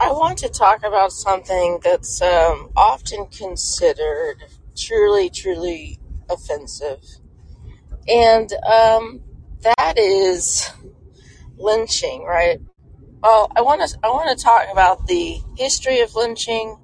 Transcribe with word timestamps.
I 0.00 0.12
want 0.12 0.38
to 0.38 0.48
talk 0.48 0.82
about 0.82 1.12
something 1.12 1.78
that's 1.84 2.22
um, 2.22 2.70
often 2.74 3.26
considered 3.26 4.42
truly, 4.74 5.28
truly 5.28 6.00
offensive, 6.30 7.04
and 8.08 8.50
um, 8.64 9.20
that 9.60 9.98
is 9.98 10.70
lynching. 11.58 12.24
Right? 12.24 12.62
Well, 13.22 13.52
I 13.54 13.60
want 13.60 13.86
to 13.86 13.98
I 14.02 14.08
want 14.08 14.36
to 14.36 14.42
talk 14.42 14.68
about 14.72 15.06
the 15.06 15.38
history 15.58 16.00
of 16.00 16.14
lynching, 16.14 16.78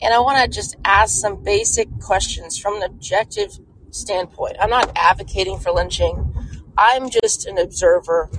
and 0.00 0.14
I 0.14 0.18
want 0.20 0.42
to 0.42 0.48
just 0.50 0.76
ask 0.82 1.20
some 1.20 1.44
basic 1.44 1.88
questions 2.00 2.58
from 2.58 2.76
an 2.76 2.84
objective 2.84 3.58
standpoint. 3.90 4.56
I'm 4.58 4.70
not 4.70 4.90
advocating 4.96 5.58
for 5.58 5.72
lynching. 5.72 6.34
I'm 6.78 7.10
just 7.10 7.46
an 7.46 7.58
observer. 7.58 8.30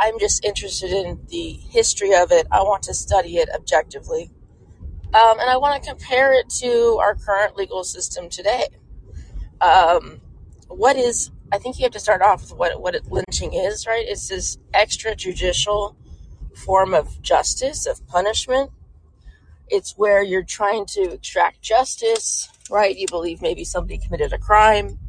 I'm 0.00 0.18
just 0.18 0.44
interested 0.44 0.92
in 0.92 1.20
the 1.28 1.52
history 1.52 2.14
of 2.14 2.30
it. 2.32 2.46
I 2.50 2.62
want 2.62 2.82
to 2.84 2.94
study 2.94 3.38
it 3.38 3.48
objectively. 3.54 4.30
Um, 5.12 5.40
and 5.40 5.50
I 5.50 5.56
want 5.56 5.82
to 5.82 5.88
compare 5.88 6.32
it 6.32 6.48
to 6.60 6.98
our 7.00 7.16
current 7.16 7.56
legal 7.56 7.82
system 7.82 8.28
today. 8.28 8.68
Um, 9.60 10.20
what 10.68 10.96
is, 10.96 11.32
I 11.52 11.58
think 11.58 11.78
you 11.78 11.82
have 11.82 11.92
to 11.92 12.00
start 12.00 12.22
off 12.22 12.42
with 12.42 12.52
what, 12.52 12.80
what 12.80 12.94
lynching 13.10 13.52
is, 13.52 13.86
right? 13.86 14.04
It's 14.06 14.28
this 14.28 14.56
extrajudicial 14.72 15.96
form 16.54 16.94
of 16.94 17.20
justice, 17.22 17.86
of 17.86 18.06
punishment. 18.06 18.70
It's 19.68 19.94
where 19.96 20.22
you're 20.22 20.44
trying 20.44 20.86
to 20.86 21.12
extract 21.12 21.60
justice, 21.60 22.48
right? 22.70 22.96
You 22.96 23.06
believe 23.08 23.42
maybe 23.42 23.64
somebody 23.64 23.98
committed 23.98 24.32
a 24.32 24.38
crime 24.38 24.99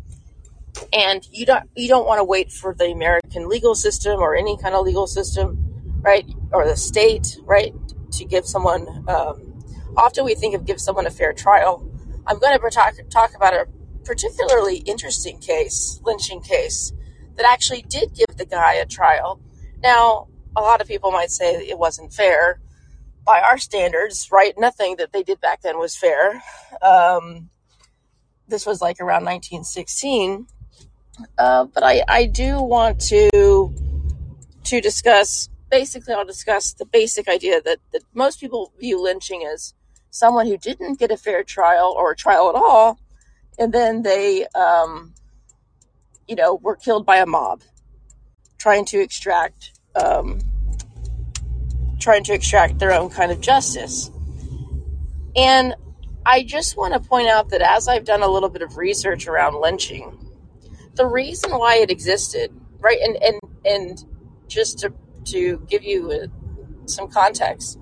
and 0.94 1.28
you 1.32 1.46
don't 1.46 1.70
you 1.76 1.88
don't 1.88 2.06
want 2.06 2.20
to 2.20 2.24
wait 2.24 2.52
for 2.52 2.74
the 2.74 2.92
American 2.92 3.48
legal 3.48 3.76
system 3.76 4.20
or 4.20 4.36
any 4.36 4.58
kind 4.58 4.76
of 4.76 4.86
legal 4.86 5.08
system, 5.08 5.58
right, 6.02 6.26
or 6.52 6.68
the 6.68 6.78
state, 6.78 7.38
right, 7.44 7.74
to 8.12 8.26
give 8.26 8.46
someone. 8.46 8.88
Um, 9.08 9.60
often 9.98 10.26
we 10.26 10.36
think 10.36 10.56
of 10.56 10.66
give 10.66 10.80
someone 10.80 11.06
a 11.06 11.12
fair 11.12 11.34
trial. 11.34 11.88
I'm 12.28 12.40
going 12.40 12.58
to 12.58 12.70
talk 12.70 12.96
talk 13.10 13.36
about 13.36 13.54
a 13.54 13.68
particularly 14.04 14.78
interesting 14.78 15.40
case, 15.40 16.00
lynching 16.04 16.42
case, 16.42 16.92
that 17.36 17.46
actually 17.46 17.84
did 17.84 18.14
give 18.14 18.38
the 18.38 18.46
guy 18.46 18.74
a 18.74 18.86
trial. 18.86 19.40
Now, 19.82 20.28
a 20.56 20.62
lot 20.62 20.82
of 20.82 20.88
people 20.88 21.12
might 21.12 21.32
say 21.32 21.56
it 21.56 21.78
wasn't 21.78 22.14
fair 22.14 22.60
by 23.26 23.42
our 23.42 23.58
standards, 23.58 24.30
right? 24.32 24.54
Nothing 24.58 24.96
that 24.98 25.14
they 25.14 25.24
did 25.24 25.40
back 25.40 25.62
then 25.62 25.78
was 25.78 25.96
fair. 25.96 26.42
Um, 26.82 27.50
this 28.48 28.66
was 28.66 28.82
like 28.82 29.00
around 29.00 29.24
1916 29.24 30.48
uh, 31.38 31.66
but 31.66 31.84
I, 31.84 32.04
I 32.08 32.26
do 32.26 32.62
want 32.62 33.00
to 33.10 33.74
to 34.64 34.82
discuss 34.82 35.50
basically 35.70 36.14
I'll 36.14 36.26
discuss 36.26 36.74
the 36.74 36.86
basic 36.86 37.28
idea 37.28 37.62
that, 37.62 37.80
that 37.94 38.04
most 38.14 38.40
people 38.40 38.72
view 38.80 39.02
lynching 39.02 39.44
as 39.52 39.74
someone 40.12 40.46
who 40.46 40.58
didn't 40.58 41.00
get 41.00 41.12
a 41.12 41.18
fair 41.18 41.44
trial 41.44 41.94
or 41.98 42.12
a 42.12 42.16
trial 42.16 42.50
at 42.50 42.56
all, 42.56 43.00
and 43.58 43.74
then 43.74 44.04
they 44.04 44.46
um, 44.48 45.14
you 46.28 46.36
know 46.36 46.56
were 46.56 46.76
killed 46.76 47.06
by 47.06 47.18
a 47.18 47.26
mob 47.26 47.62
trying 48.58 48.86
to 48.86 49.00
extract 49.00 49.72
um, 49.96 50.40
trying 52.00 52.24
to 52.24 52.34
extract 52.34 52.80
their 52.80 52.94
own 52.94 53.10
kind 53.10 53.32
of 53.32 53.40
justice. 53.42 54.12
And 55.36 55.76
I 56.26 56.44
just 56.44 56.78
want 56.78 56.94
to 56.94 57.00
point 57.00 57.30
out 57.30 57.50
that 57.50 57.62
as 57.62 57.88
I've 57.88 58.06
done 58.06 58.22
a 58.22 58.28
little 58.28 58.50
bit 58.50 58.62
of 58.62 58.78
research 58.78 59.28
around 59.28 59.60
lynching, 59.60 60.18
the 60.96 61.06
reason 61.06 61.52
why 61.52 61.78
it 61.78 61.90
existed, 61.92 62.52
right? 62.80 63.00
And 63.02 63.18
and 63.24 63.40
and 63.66 64.06
just 64.48 64.80
to 64.80 64.94
to 65.26 65.66
give 65.70 65.84
you 65.84 66.12
a, 66.12 66.90
some 66.90 67.08
context, 67.08 67.80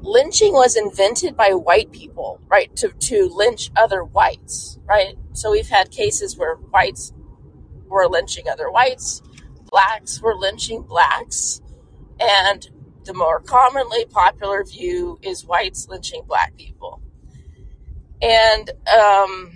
lynching 0.00 0.52
was 0.52 0.76
invented 0.76 1.36
by 1.36 1.50
white 1.50 1.92
people, 1.92 2.40
right? 2.48 2.74
To 2.76 2.88
to 2.88 3.28
lynch 3.32 3.70
other 3.76 4.04
whites, 4.04 4.78
right? 4.86 5.16
So 5.32 5.50
we've 5.50 5.68
had 5.68 5.90
cases 5.90 6.36
where 6.36 6.54
whites 6.56 7.12
were 7.86 8.08
lynching 8.08 8.48
other 8.48 8.70
whites, 8.70 9.22
blacks 9.70 10.20
were 10.20 10.34
lynching 10.34 10.82
blacks, 10.82 11.60
and 12.18 12.68
the 13.04 13.14
more 13.14 13.40
commonly 13.40 14.04
popular 14.06 14.64
view 14.64 15.18
is 15.22 15.44
whites 15.44 15.88
lynching 15.88 16.22
black 16.26 16.56
people. 16.56 17.00
And 18.20 18.70
um, 18.88 19.52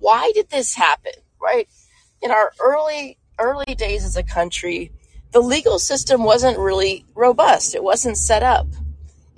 why 0.00 0.32
did 0.34 0.50
this 0.50 0.74
happen? 0.74 1.12
Right? 1.40 1.68
In 2.22 2.30
our 2.30 2.52
early 2.60 3.18
early 3.38 3.74
days 3.74 4.04
as 4.04 4.16
a 4.16 4.22
country, 4.22 4.92
the 5.32 5.40
legal 5.40 5.78
system 5.78 6.24
wasn't 6.24 6.58
really 6.58 7.04
robust. 7.14 7.74
It 7.74 7.82
wasn't 7.82 8.16
set 8.16 8.42
up. 8.42 8.66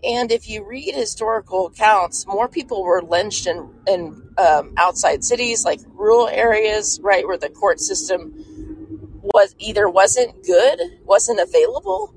And 0.04 0.30
if 0.30 0.48
you 0.48 0.64
read 0.64 0.94
historical 0.94 1.66
accounts, 1.66 2.24
more 2.26 2.46
people 2.48 2.84
were 2.84 3.02
lynched 3.02 3.48
in, 3.48 3.68
in 3.88 4.22
um, 4.38 4.74
outside 4.76 5.24
cities, 5.24 5.64
like 5.64 5.80
rural 5.88 6.28
areas, 6.28 7.00
right, 7.02 7.26
where 7.26 7.36
the 7.36 7.48
court 7.48 7.80
system 7.80 8.32
was 9.34 9.56
either 9.58 9.88
wasn't 9.88 10.44
good, 10.46 10.80
wasn't 11.04 11.40
available, 11.40 12.14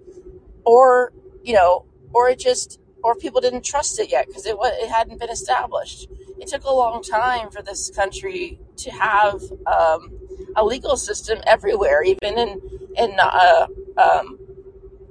or 0.64 1.12
you 1.44 1.54
know, 1.54 1.86
or 2.14 2.30
it 2.30 2.38
just, 2.38 2.80
or 3.04 3.16
people 3.16 3.42
didn't 3.42 3.66
trust 3.66 4.00
it 4.00 4.12
yet 4.12 4.28
because 4.28 4.46
it 4.46 4.56
it 4.62 4.90
hadn't 4.90 5.20
been 5.20 5.32
established 5.32 6.08
it 6.42 6.48
took 6.48 6.64
a 6.64 6.74
long 6.74 7.04
time 7.04 7.52
for 7.52 7.62
this 7.62 7.92
country 7.92 8.60
to 8.78 8.90
have 8.90 9.42
um, 9.68 10.12
a 10.56 10.66
legal 10.66 10.98
system 10.98 11.40
everywhere, 11.46 12.04
even 12.04 12.38
in 12.38 12.62
in 12.98 13.16
uh, 13.20 13.68
um, 13.98 14.40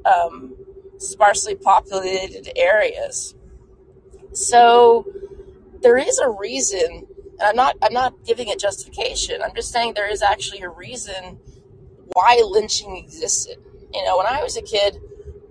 um, 0.04 0.56
sparsely 0.98 1.54
populated 1.54 2.50
areas. 2.56 3.36
So 4.32 5.06
there 5.82 5.96
is 5.96 6.18
a 6.18 6.28
reason, 6.28 7.06
and 7.38 7.42
I'm 7.42 7.56
not 7.56 7.76
I'm 7.80 7.92
not 7.92 8.24
giving 8.24 8.48
it 8.48 8.58
justification. 8.58 9.40
I'm 9.40 9.54
just 9.54 9.70
saying 9.70 9.94
there 9.94 10.10
is 10.10 10.22
actually 10.22 10.62
a 10.62 10.68
reason 10.68 11.38
why 12.12 12.42
lynching 12.44 12.96
existed. 12.96 13.56
You 13.94 14.04
know, 14.04 14.18
when 14.18 14.26
I 14.26 14.42
was 14.42 14.56
a 14.56 14.62
kid, 14.62 14.98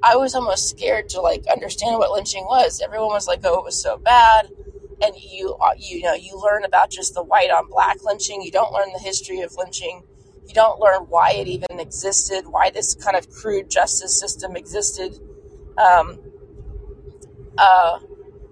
I 0.03 0.17
was 0.17 0.35
almost 0.35 0.69
scared 0.69 1.07
to 1.09 1.21
like 1.21 1.45
understand 1.47 1.99
what 1.99 2.11
lynching 2.11 2.43
was. 2.43 2.81
Everyone 2.81 3.07
was 3.07 3.27
like, 3.27 3.39
"Oh, 3.45 3.59
it 3.59 3.63
was 3.63 3.81
so 3.81 3.97
bad." 3.97 4.49
And 5.01 5.15
you 5.15 5.55
uh, 5.55 5.71
you 5.77 6.01
know 6.01 6.13
you 6.13 6.39
learn 6.39 6.63
about 6.63 6.91
just 6.91 7.13
the 7.13 7.23
white 7.23 7.49
on 7.49 7.69
black 7.69 7.97
lynching. 8.03 8.41
You 8.41 8.51
don't 8.51 8.73
learn 8.73 8.91
the 8.93 8.99
history 8.99 9.41
of 9.41 9.55
lynching. 9.55 10.03
You 10.47 10.53
don't 10.53 10.79
learn 10.79 11.01
why 11.03 11.31
it 11.31 11.47
even 11.47 11.79
existed, 11.79 12.47
why 12.47 12.71
this 12.71 12.95
kind 12.95 13.15
of 13.15 13.29
crude 13.29 13.69
justice 13.69 14.19
system 14.19 14.55
existed, 14.55 15.19
um, 15.77 16.19
uh, 17.57 17.99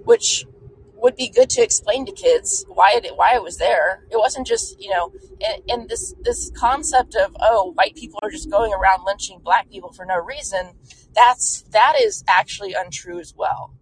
which 0.03 0.45
would 0.93 1.15
be 1.15 1.29
good 1.29 1.49
to 1.49 1.61
explain 1.61 2.05
to 2.05 2.11
kids 2.11 2.65
why 2.67 2.99
it 3.03 3.15
why 3.15 3.35
it 3.35 3.43
was 3.43 3.57
there. 3.57 4.05
It 4.11 4.17
wasn't 4.17 4.47
just 4.47 4.79
you 4.79 4.89
know, 4.89 5.11
and, 5.45 5.63
and 5.69 5.89
this 5.89 6.13
this 6.21 6.51
concept 6.55 7.15
of 7.15 7.35
oh 7.39 7.71
white 7.73 7.95
people 7.95 8.19
are 8.23 8.29
just 8.29 8.49
going 8.49 8.73
around 8.73 9.03
lynching 9.05 9.39
black 9.43 9.69
people 9.69 9.91
for 9.91 10.05
no 10.05 10.17
reason. 10.17 10.73
That's 11.13 11.63
that 11.71 11.95
is 11.99 12.23
actually 12.27 12.73
untrue 12.73 13.19
as 13.19 13.33
well. 13.35 13.76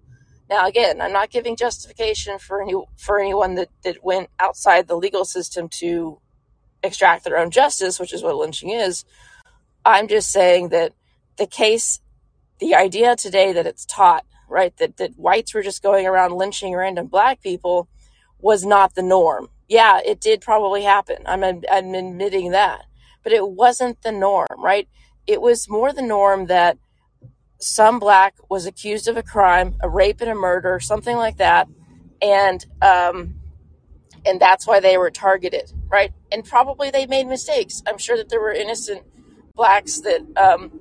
Now, 0.50 0.68
again, 0.68 1.02
I'm 1.02 1.14
not 1.14 1.32
giving 1.32 1.56
justification 1.56 2.38
for 2.38 2.62
any 2.62 2.76
for 2.98 3.20
anyone 3.20 3.56
that, 3.56 3.70
that 3.84 4.04
went 4.04 4.30
outside 4.40 4.88
the 4.88 4.96
legal 4.96 5.26
system 5.26 5.70
to 5.80 6.20
extract 6.84 7.24
their 7.24 7.38
own 7.38 7.50
justice, 7.52 8.00
which 8.00 8.14
is 8.14 8.22
what 8.22 8.36
lynching 8.36 8.70
is. 8.70 9.06
I'm 9.84 10.08
just 10.08 10.32
saying 10.32 10.70
that 10.70 10.94
the 11.38 11.48
case, 11.48 12.00
the 12.60 12.76
idea 12.76 13.16
today 13.16 13.54
that 13.54 13.66
it's 13.66 13.86
taught, 13.86 14.26
right, 14.48 14.76
that, 14.78 14.98
that 14.98 15.18
whites 15.18 15.54
were 15.54 15.64
just 15.64 15.84
going 15.84 16.06
around 16.06 16.34
lynching 16.34 16.76
random 16.76 17.08
black 17.08 17.42
people 17.42 17.88
was 18.40 18.66
not 18.66 18.96
the 18.96 19.04
norm. 19.04 19.50
Yeah, 19.68 20.00
it 20.06 20.22
did 20.22 20.42
probably 20.42 20.84
happen. 20.84 21.18
I'm, 21.26 21.44
I'm 21.44 21.96
admitting 21.96 22.52
that. 22.52 22.86
But 23.24 23.34
it 23.34 23.48
wasn't 23.50 24.04
the 24.04 24.12
norm, 24.12 24.48
right? 24.58 24.88
It 25.26 25.42
was 25.42 25.68
more 25.68 25.92
the 25.92 26.04
norm 26.04 26.46
that 26.48 26.78
some 27.60 28.00
black 28.00 28.36
was 28.50 28.66
accused 28.66 29.08
of 29.08 29.18
a 29.18 29.24
crime, 29.24 29.76
a 29.82 29.90
rape 29.90 30.22
and 30.22 30.30
a 30.30 30.36
murder, 30.36 30.80
something 30.80 31.16
like 31.16 31.38
that, 31.38 31.68
and 32.22 32.66
um, 32.82 33.36
and 34.26 34.40
that's 34.40 34.66
why 34.66 34.80
they 34.80 34.98
were 34.98 35.12
targeted, 35.12 35.72
right? 35.88 36.12
And 36.32 36.44
probably 36.44 36.90
they 36.90 37.06
made 37.06 37.28
mistakes. 37.28 37.82
I'm 37.88 37.98
sure 37.98 38.18
that 38.18 38.30
there 38.30 38.42
were 38.42 38.52
innocent 38.52 39.04
blacks 39.56 40.02
that 40.02 40.22
um, 40.36 40.80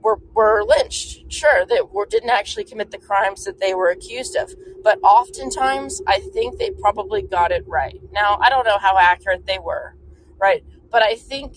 were 0.00 0.18
were 0.34 0.64
lynched, 0.64 1.30
sure, 1.32 1.66
that 1.66 1.92
were, 1.92 2.06
didn't 2.06 2.30
actually 2.30 2.64
commit 2.64 2.90
the 2.90 2.98
crimes 2.98 3.44
that 3.44 3.58
they 3.60 3.74
were 3.74 3.90
accused 3.90 4.36
of. 4.36 4.52
But 4.82 4.98
oftentimes, 5.02 6.00
I 6.06 6.20
think 6.20 6.58
they 6.58 6.70
probably 6.70 7.22
got 7.22 7.50
it 7.50 7.66
right. 7.66 8.00
Now, 8.12 8.38
I 8.40 8.48
don't 8.48 8.64
know 8.64 8.78
how 8.78 8.96
accurate 8.96 9.46
they 9.46 9.58
were, 9.58 9.96
right? 10.40 10.64
But 10.90 11.02
I 11.02 11.16
think 11.16 11.56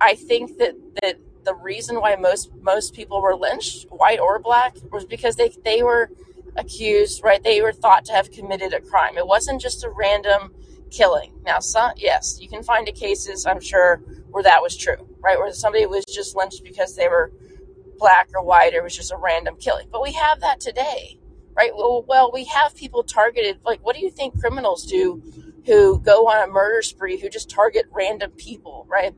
I 0.00 0.14
think 0.14 0.58
that 0.58 0.74
that 1.02 1.16
the 1.48 1.54
reason 1.54 1.98
why 2.00 2.14
most 2.16 2.50
most 2.60 2.94
people 2.94 3.22
were 3.22 3.34
lynched, 3.34 3.86
white 3.90 4.20
or 4.20 4.38
black, 4.38 4.76
was 4.92 5.06
because 5.06 5.36
they 5.36 5.50
they 5.64 5.82
were 5.82 6.10
accused, 6.56 7.24
right? 7.24 7.42
They 7.42 7.62
were 7.62 7.72
thought 7.72 8.04
to 8.06 8.12
have 8.12 8.30
committed 8.30 8.74
a 8.74 8.80
crime. 8.80 9.16
It 9.16 9.26
wasn't 9.26 9.62
just 9.62 9.82
a 9.82 9.88
random 9.88 10.52
killing. 10.90 11.32
Now, 11.46 11.60
some 11.60 11.92
yes, 11.96 12.38
you 12.38 12.48
can 12.48 12.62
find 12.62 12.86
cases, 12.94 13.46
I'm 13.46 13.60
sure, 13.60 14.02
where 14.30 14.42
that 14.42 14.60
was 14.60 14.76
true, 14.76 15.08
right? 15.20 15.38
Where 15.38 15.50
somebody 15.54 15.86
was 15.86 16.04
just 16.04 16.36
lynched 16.36 16.62
because 16.64 16.96
they 16.96 17.08
were 17.08 17.32
black 17.96 18.28
or 18.34 18.42
white 18.42 18.74
or 18.74 18.80
it 18.80 18.84
was 18.84 18.96
just 18.96 19.12
a 19.12 19.16
random 19.16 19.56
killing. 19.56 19.88
But 19.90 20.02
we 20.02 20.12
have 20.12 20.40
that 20.40 20.60
today, 20.60 21.18
right? 21.56 21.74
Well, 21.74 22.04
well, 22.06 22.30
we 22.32 22.44
have 22.44 22.76
people 22.76 23.02
targeted. 23.02 23.60
Like, 23.64 23.80
what 23.84 23.96
do 23.96 24.02
you 24.02 24.10
think 24.10 24.38
criminals 24.38 24.84
do 24.84 25.22
who 25.64 25.98
go 26.00 26.28
on 26.28 26.46
a 26.46 26.52
murder 26.52 26.82
spree 26.82 27.18
who 27.18 27.30
just 27.30 27.48
target 27.48 27.86
random 27.90 28.32
people, 28.32 28.86
right? 28.88 29.14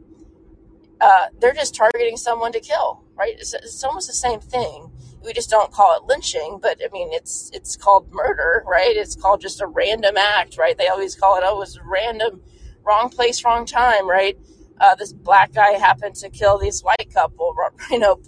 Uh, 1.01 1.27
they're 1.41 1.55
just 1.55 1.75
targeting 1.75 2.17
someone 2.17 2.53
to 2.53 2.61
kill, 2.61 3.05
right? 3.15 3.35
It's, 3.39 3.55
it's 3.55 3.83
almost 3.85 4.07
the 4.07 4.15
same 4.15 4.41
thing. 4.41 4.91
We 5.25 5.33
just 5.33 5.51
don't 5.51 5.73
call 5.73 5.97
it 5.97 6.05
lynching, 6.05 6.59
but 6.61 6.81
I 6.85 6.89
mean, 6.93 7.09
it's 7.13 7.51
it's 7.53 7.77
called 7.77 8.13
murder, 8.13 8.65
right? 8.67 8.97
It's 8.97 9.15
called 9.15 9.41
just 9.41 9.61
a 9.61 9.67
random 9.67 10.17
act, 10.17 10.57
right? 10.57 10.77
They 10.77 10.89
always 10.89 11.15
call 11.15 11.37
it, 11.37 11.43
oh, 11.45 11.57
it 11.57 11.59
was 11.59 11.79
random, 11.85 12.43
wrong 12.85 13.11
place, 13.11 13.45
wrong 13.45 13.67
time, 13.67 14.09
right? 14.09 14.39
Uh, 14.81 14.95
this 14.95 15.13
black 15.13 15.53
guy 15.53 15.73
happened 15.73 16.15
to 16.17 16.31
kill 16.31 16.59
this 16.59 16.81
white 16.81 17.13
couple, 17.13 17.55
you 17.91 17.99
know, 17.99 18.19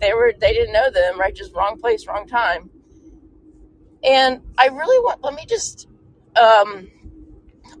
they 0.00 0.14
were 0.14 0.32
they 0.38 0.52
didn't 0.52 0.72
know 0.72 0.90
them, 0.90 1.20
right? 1.20 1.34
Just 1.34 1.54
wrong 1.54 1.78
place, 1.78 2.06
wrong 2.06 2.26
time. 2.26 2.70
And 4.02 4.40
I 4.58 4.66
really 4.68 4.98
want. 5.04 5.22
Let 5.22 5.34
me 5.34 5.44
just. 5.46 5.88
Um, 6.40 6.90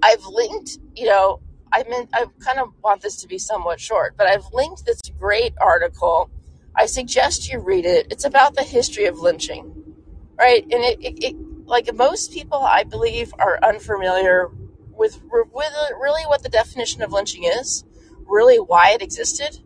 I've 0.02 0.24
linked. 0.26 0.78
You 0.94 1.06
know, 1.06 1.40
I 1.72 1.84
mean, 1.84 2.08
I 2.12 2.26
kind 2.40 2.58
of 2.58 2.72
want 2.82 3.02
this 3.02 3.16
to 3.22 3.28
be 3.28 3.38
somewhat 3.38 3.80
short, 3.80 4.16
but 4.16 4.26
I've 4.26 4.52
linked 4.52 4.84
this 4.84 5.00
great 5.18 5.54
article. 5.60 6.30
I 6.74 6.86
suggest 6.86 7.50
you 7.50 7.60
read 7.60 7.86
it. 7.86 8.08
It's 8.10 8.24
about 8.24 8.54
the 8.54 8.62
history 8.62 9.06
of 9.06 9.18
lynching, 9.18 9.94
right? 10.38 10.62
And 10.62 10.84
it, 10.84 10.98
it, 11.00 11.24
it 11.24 11.36
like 11.66 11.94
most 11.94 12.32
people, 12.32 12.58
I 12.58 12.84
believe, 12.84 13.32
are 13.38 13.58
unfamiliar 13.62 14.50
with 14.90 15.20
with 15.30 15.72
really 16.00 16.26
what 16.26 16.42
the 16.42 16.48
definition 16.48 17.02
of 17.02 17.12
lynching 17.12 17.44
is, 17.44 17.84
really 18.26 18.56
why 18.56 18.90
it 18.90 19.02
existed, 19.02 19.58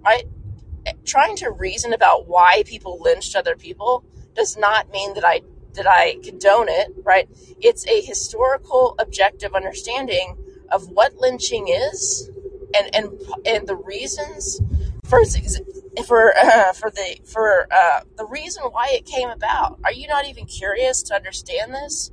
right? 0.00 0.24
trying 1.04 1.36
to 1.36 1.50
reason 1.50 1.92
about 1.92 2.28
why 2.28 2.62
people 2.66 3.00
lynched 3.00 3.36
other 3.36 3.56
people 3.56 4.04
does 4.34 4.56
not 4.56 4.90
mean 4.90 5.14
that 5.14 5.24
I 5.24 5.40
that 5.74 5.86
I 5.86 6.16
condone 6.24 6.68
it, 6.68 6.88
right? 7.04 7.28
It's 7.60 7.86
a 7.86 8.00
historical 8.00 8.96
objective 8.98 9.54
understanding 9.54 10.36
of 10.70 10.88
what 10.88 11.14
lynching 11.16 11.68
is 11.68 12.30
and 12.74 12.94
and 12.94 13.20
and 13.46 13.66
the 13.66 13.76
reasons 13.76 14.60
for 15.04 15.22
for 16.06 16.36
uh, 16.42 16.72
for 16.72 16.90
the 16.90 17.18
for 17.24 17.66
uh, 17.70 18.00
the 18.16 18.26
reason 18.26 18.64
why 18.64 18.88
it 18.90 19.06
came 19.06 19.30
about. 19.30 19.78
Are 19.84 19.92
you 19.92 20.08
not 20.08 20.28
even 20.28 20.46
curious 20.46 21.02
to 21.04 21.14
understand 21.14 21.74
this? 21.74 22.10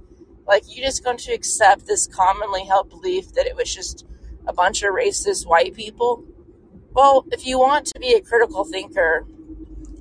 Like 0.48 0.63
you 0.68 0.83
just 0.83 1.04
going 1.04 1.18
to 1.18 1.33
accept 1.33 1.88
this 1.88 2.07
commonly 2.07 2.63
held 2.65 2.89
belief 2.89 3.33
that 3.33 3.45
it 3.45 3.56
was 3.56 3.74
just 3.74 4.06
a 4.48 4.54
bunch 4.54 4.81
of 4.81 4.94
racist 4.94 5.45
white 5.45 5.74
people 5.74 6.24
well, 6.98 7.27
if 7.31 7.45
you 7.45 7.59
want 7.59 7.86
to 7.86 8.00
be 8.00 8.15
a 8.15 8.21
critical 8.21 8.65
thinker, 8.65 9.24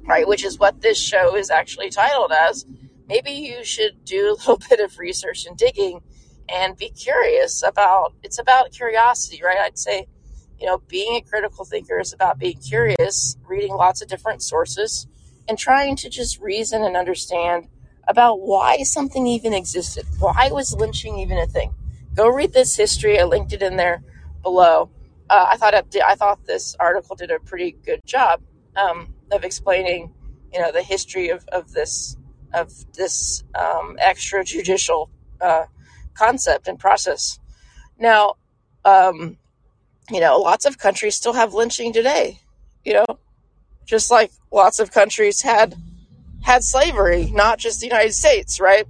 right, 0.07 0.27
which 0.27 0.43
is 0.43 0.59
what 0.59 0.81
this 0.81 0.99
show 0.99 1.37
is 1.37 1.51
actually 1.51 1.91
titled 1.91 2.33
as, 2.33 2.65
maybe 3.07 3.33
you 3.33 3.63
should 3.65 4.03
do 4.07 4.31
a 4.31 4.33
little 4.33 4.59
bit 4.71 4.81
of 4.81 4.99
research 4.99 5.45
and 5.45 5.59
digging 5.59 6.01
and 6.49 6.77
be 6.77 6.91
curious 6.91 7.63
about 7.63 8.15
it's 8.23 8.39
about 8.39 8.73
curiosity, 8.73 9.41
right? 9.45 9.59
I'd 9.59 9.79
say, 9.79 10.07
you 10.59 10.67
know, 10.67 10.79
being 10.89 11.17
a 11.17 11.21
critical 11.21 11.65
thinker 11.65 11.99
is 11.99 12.13
about 12.13 12.39
being 12.39 12.59
curious, 12.59 13.37
reading 13.47 13.75
lots 13.75 14.03
of 14.03 14.09
different 14.09 14.43
sources, 14.43 15.07
and 15.49 15.59
trying 15.59 15.97
to 15.97 16.11
just 16.11 16.41
reason 16.41 16.83
and 16.83 16.97
understand 16.97 17.69
about 18.09 18.41
why 18.41 18.83
something 18.83 19.27
even 19.27 19.53
existed. 19.53 20.07
Why 20.21 20.51
was 20.53 20.75
lynching 20.75 21.19
even 21.19 21.39
a 21.39 21.47
thing? 21.47 21.75
Go 22.15 22.29
read 22.29 22.53
this 22.53 22.77
history. 22.77 23.19
I 23.19 23.25
linked 23.25 23.53
it 23.53 23.63
in 23.63 23.77
there 23.77 24.03
below 24.43 24.91
uh, 25.29 25.47
I 25.51 25.57
thought 25.57 25.75
it, 25.75 25.97
I 26.05 26.15
thought 26.15 26.45
this 26.47 26.77
article 26.79 27.17
did 27.17 27.31
a 27.31 27.41
pretty 27.41 27.73
good 27.85 28.01
job 28.07 28.43
um, 28.77 29.15
of 29.33 29.45
explaining, 29.45 30.13
you 30.53 30.61
know, 30.61 30.71
the 30.71 30.83
history 30.83 31.31
of, 31.31 31.47
of 31.49 31.73
this 31.73 32.17
of 32.55 32.73
this 32.93 33.43
um, 33.55 33.97
extrajudicial 34.01 35.09
uh, 35.41 35.65
concept 36.17 36.69
and 36.69 36.79
process. 36.79 37.39
Now, 37.99 38.35
um, 38.85 39.39
you 40.11 40.21
know, 40.21 40.39
lots 40.39 40.65
of 40.65 40.79
countries 40.79 41.15
still 41.15 41.33
have 41.33 41.55
lynching 41.55 41.93
today. 41.93 42.41
You 42.85 42.95
know, 42.95 43.07
just 43.85 44.11
like 44.11 44.31
lots 44.53 44.79
of 44.79 44.93
countries 44.93 45.43
had 45.43 45.75
had 46.43 46.63
slavery, 46.63 47.31
not 47.33 47.59
just 47.59 47.81
the 47.81 47.87
United 47.87 48.13
States, 48.15 48.61
right? 48.61 48.87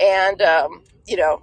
And 0.00 0.42
um, 0.42 0.82
you 1.06 1.16
know, 1.16 1.42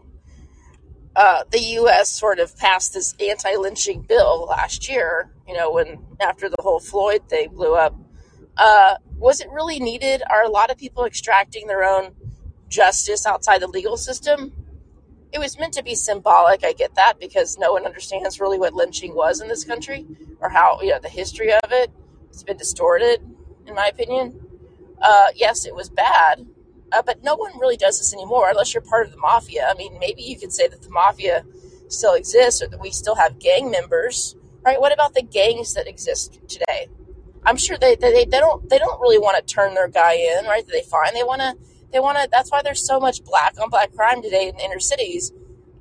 uh, 1.15 1.43
the 1.51 1.59
U.S. 1.59 2.09
sort 2.09 2.39
of 2.39 2.57
passed 2.57 2.93
this 2.93 3.15
anti-lynching 3.19 4.01
bill 4.01 4.47
last 4.49 4.89
year. 4.89 5.31
You 5.47 5.55
know, 5.55 5.71
when 5.71 5.99
after 6.19 6.49
the 6.49 6.57
whole 6.59 6.79
Floyd 6.79 7.27
thing 7.29 7.49
blew 7.53 7.75
up, 7.75 7.95
uh, 8.57 8.95
was 9.17 9.39
it 9.39 9.49
really 9.51 9.79
needed? 9.79 10.23
Are 10.29 10.43
a 10.43 10.49
lot 10.49 10.71
of 10.71 10.77
people 10.77 11.05
extracting 11.05 11.67
their 11.67 11.83
own 11.83 12.13
justice 12.71 13.27
outside 13.27 13.62
the 13.62 13.68
legal 13.68 13.97
system? 13.97 14.53
It 15.31 15.39
was 15.39 15.59
meant 15.59 15.73
to 15.73 15.83
be 15.83 15.95
symbolic. 15.95 16.65
I 16.65 16.73
get 16.73 16.95
that 16.95 17.19
because 17.19 17.57
no 17.57 17.73
one 17.73 17.85
understands 17.85 18.39
really 18.39 18.57
what 18.57 18.73
lynching 18.73 19.15
was 19.15 19.39
in 19.41 19.47
this 19.47 19.63
country 19.63 20.06
or 20.39 20.50
how 20.50 20.79
you 20.81 20.89
know 20.89 21.00
the 21.00 21.09
history 21.09 21.53
of 21.53 21.71
it. 21.71 21.91
It's 22.29 22.44
been 22.44 22.57
distorted, 22.57 23.21
in 23.68 23.75
my 23.75 23.88
opinion. 23.88 24.39
Uh, 25.01 25.27
yes, 25.35 25.65
it 25.65 25.75
was 25.75 25.89
bad, 25.89 26.45
uh, 26.91 27.01
but 27.06 27.23
no 27.23 27.35
one 27.35 27.57
really 27.59 27.77
does 27.77 27.97
this 28.00 28.13
anymore 28.13 28.50
unless 28.50 28.74
you're 28.74 28.81
part 28.81 29.06
of 29.06 29.12
the 29.12 29.17
mafia. 29.17 29.67
I 29.69 29.74
mean, 29.75 29.97
maybe 30.00 30.21
you 30.21 30.38
could 30.38 30.53
say 30.53 30.67
that 30.67 30.81
the 30.81 30.89
mafia 30.89 31.45
still 31.88 32.13
exists 32.13 32.62
or 32.62 32.67
that 32.67 32.79
we 32.79 32.91
still 32.91 33.15
have 33.15 33.39
gang 33.39 33.71
members, 33.71 34.35
right? 34.63 34.79
What 34.79 34.94
about 34.94 35.13
the 35.13 35.24
gangs 35.24 35.74
that 35.74 35.88
exist 35.88 36.39
today? 36.47 36.88
I'm 37.44 37.57
sure 37.57 37.77
they, 37.77 37.95
they, 37.95 38.25
they 38.25 38.39
don't 38.39 38.69
they 38.69 38.77
don't 38.77 39.01
really 39.01 39.17
want 39.17 39.35
to 39.38 39.53
turn 39.53 39.74
their 39.74 39.88
guy 39.88 40.13
in, 40.13 40.45
right? 40.45 40.65
They 40.67 40.83
find 40.83 41.15
they 41.15 41.24
want 41.24 41.41
to 41.41 41.56
they 41.91 41.99
want 41.99 42.17
to. 42.17 42.27
That's 42.31 42.51
why 42.51 42.61
there's 42.61 42.85
so 42.85 42.99
much 42.99 43.23
black 43.23 43.59
on 43.59 43.69
black 43.69 43.93
crime 43.93 44.21
today 44.21 44.47
in 44.47 44.59
inner 44.59 44.79
cities. 44.79 45.31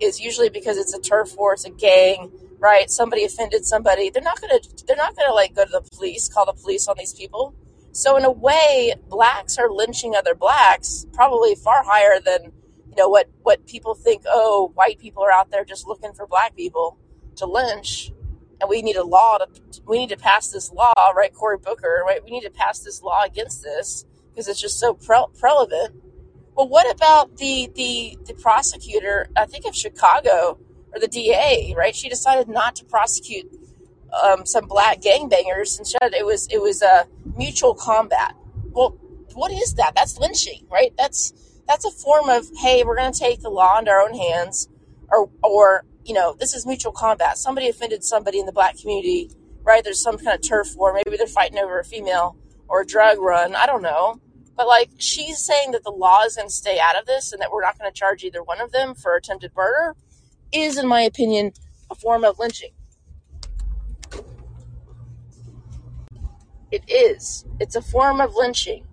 Is 0.01 0.19
usually 0.19 0.49
because 0.49 0.79
it's 0.79 0.95
a 0.95 1.01
turf 1.01 1.37
war, 1.37 1.53
it's 1.53 1.67
a 1.67 1.71
gang, 1.71 2.33
right? 2.59 2.91
Somebody 2.91 3.25
offended 3.25 3.67
somebody. 3.67 4.09
They're 4.09 4.23
not 4.23 4.41
gonna 4.41 4.61
they're 4.87 4.97
not 4.97 5.15
gonna 5.15 5.35
like 5.35 5.55
go 5.55 5.65
to 5.65 5.71
the 5.71 5.83
police, 5.93 6.29
call 6.29 6.47
the 6.47 6.55
police 6.55 6.89
on 6.89 6.97
these 6.99 7.13
people 7.13 7.55
so 7.93 8.17
in 8.17 8.25
a 8.25 8.31
way, 8.31 8.95
blacks 9.09 9.59
are 9.59 9.71
lynching 9.71 10.15
other 10.15 10.35
blacks 10.35 11.07
probably 11.13 11.55
far 11.55 11.83
higher 11.85 12.21
than 12.25 12.53
you 12.89 12.97
know 12.97 13.09
what 13.09 13.29
what 13.43 13.67
people 13.67 13.95
think. 13.95 14.23
Oh, 14.27 14.71
white 14.75 14.99
people 14.99 15.25
are 15.25 15.33
out 15.33 15.51
there 15.51 15.65
just 15.65 15.87
looking 15.87 16.13
for 16.13 16.27
black 16.27 16.55
people 16.55 16.99
to 17.37 17.47
lynch, 17.47 18.13
and 18.61 18.71
we 18.71 18.83
need 18.83 18.97
a 18.97 19.05
law 19.05 19.39
to 19.39 19.47
we 19.87 19.99
need 19.99 20.11
to 20.11 20.17
pass 20.17 20.49
this 20.51 20.73
law, 20.73 20.93
right? 21.17 21.35
Cory 21.35 21.59
Booker, 21.59 22.03
right? 22.07 22.23
We 22.23 22.31
need 22.31 22.43
to 22.43 22.51
pass 22.51 22.81
this 22.81 23.03
law 23.03 23.25
against 23.25 23.63
this 23.63 24.05
because 24.31 24.49
it's 24.49 24.61
just 24.61 24.79
so 24.79 24.95
pre- 24.95 25.27
relevant. 25.43 25.95
Well, 26.57 26.69
what 26.69 26.91
about 26.95 27.37
the 27.37 27.71
the 27.75 28.19
the 28.27 28.35
prosecutor? 28.35 29.29
I 29.37 29.47
think 29.47 29.65
of 29.67 29.75
Chicago 29.75 30.59
or 30.93 31.01
the 31.01 31.09
DA, 31.09 31.75
right? 31.77 31.95
She 31.95 32.09
decided 32.09 32.49
not 32.49 32.77
to 32.77 32.85
prosecute 32.85 33.51
um, 34.23 34.45
some 34.45 34.67
black 34.67 35.01
gangbangers. 35.01 35.79
Instead, 35.79 36.15
it 36.15 36.27
was 36.27 36.49
it 36.51 36.61
was 36.61 36.83
a 36.83 37.07
mutual 37.37 37.75
combat. 37.75 38.35
Well, 38.73 38.91
what 39.35 39.53
is 39.53 39.75
that? 39.75 39.93
That's 39.95 40.19
lynching, 40.19 40.67
right? 40.71 40.93
That's 40.97 41.33
that's 41.67 41.85
a 41.85 41.91
form 41.91 42.29
of 42.29 42.47
hey, 42.59 42.83
we're 42.85 42.97
going 42.97 43.13
to 43.13 43.19
take 43.19 43.41
the 43.41 43.51
law 43.51 43.79
into 43.79 43.91
our 43.91 44.01
own 44.01 44.15
hands, 44.15 44.69
or 45.11 45.31
or 45.43 45.85
you 46.05 46.15
know, 46.15 46.35
this 46.39 46.55
is 46.55 46.67
mutual 46.67 46.93
combat. 46.93 47.39
Somebody 47.39 47.69
offended 47.69 48.03
somebody 48.05 48.41
in 48.41 48.47
the 48.47 48.53
black 48.53 48.77
community, 48.79 49.31
right? 49.63 49.85
There's 49.85 50.03
some 50.03 50.19
kind 50.19 50.35
of 50.35 50.47
turf 50.47 50.75
war. 50.77 50.93
Maybe 50.93 51.17
they're 51.17 51.27
fighting 51.27 51.59
over 51.59 51.79
a 51.79 51.85
female 51.85 52.37
or 52.71 52.83
a 52.83 52.87
drug 52.87 53.19
run. 53.19 53.55
I 53.55 53.67
don't 53.67 53.83
know. 53.83 54.21
But 54.57 54.67
like 54.67 54.91
she's 54.99 55.45
saying 55.45 55.73
that 55.73 55.85
the 55.85 55.91
law 55.91 56.23
is 56.23 56.37
going 56.37 56.49
to 56.49 56.55
stay 56.55 56.79
out 56.79 56.99
of 56.99 57.07
this 57.07 57.33
and 57.33 57.43
that 57.43 57.51
we're 57.51 57.63
not 57.63 57.79
going 57.79 57.91
to 57.91 57.99
charge 57.99 58.25
either 58.25 58.43
one 58.43 58.61
of 58.61 58.73
them 58.73 58.95
for 58.95 59.17
attempted 59.17 59.53
murder 59.57 59.97
is, 60.53 60.79
in 60.79 60.87
my 60.87 61.01
opinion, 61.03 61.53
a 61.91 61.95
form 61.95 62.25
of 62.25 62.39
lynching. 62.39 62.71
It 66.71 66.89
is. 66.89 67.45
It's 67.59 67.75
a 67.75 67.83
form 67.83 68.21
of 68.21 68.35
lynching, 68.35 68.87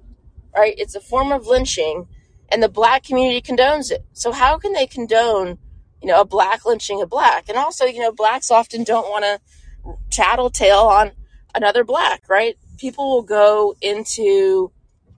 right? 0.55 0.73
It's 0.77 0.95
a 0.95 0.99
form 0.99 1.31
of 1.31 1.45
lynching, 1.45 2.07
and 2.49 2.63
the 2.63 2.69
black 2.69 3.03
community 3.03 3.41
condones 3.41 3.91
it. 3.91 4.03
So 4.13 4.31
how 4.31 4.57
can 4.57 4.73
they 4.73 4.87
condone, 4.87 5.59
you 6.01 6.07
know, 6.07 6.21
a 6.21 6.25
black 6.25 6.65
lynching 6.65 7.01
a 7.01 7.05
black? 7.05 7.49
And 7.49 7.57
also, 7.57 7.85
you 7.85 7.99
know, 7.99 8.11
blacks 8.11 8.49
often 8.49 8.83
don't 8.83 9.09
want 9.09 9.25
to 9.25 9.97
tattletale 10.09 10.87
on 10.87 11.11
another 11.53 11.83
black, 11.83 12.23
right? 12.27 12.57
People 12.77 13.09
will 13.09 13.23
go 13.23 13.75
into, 13.81 14.71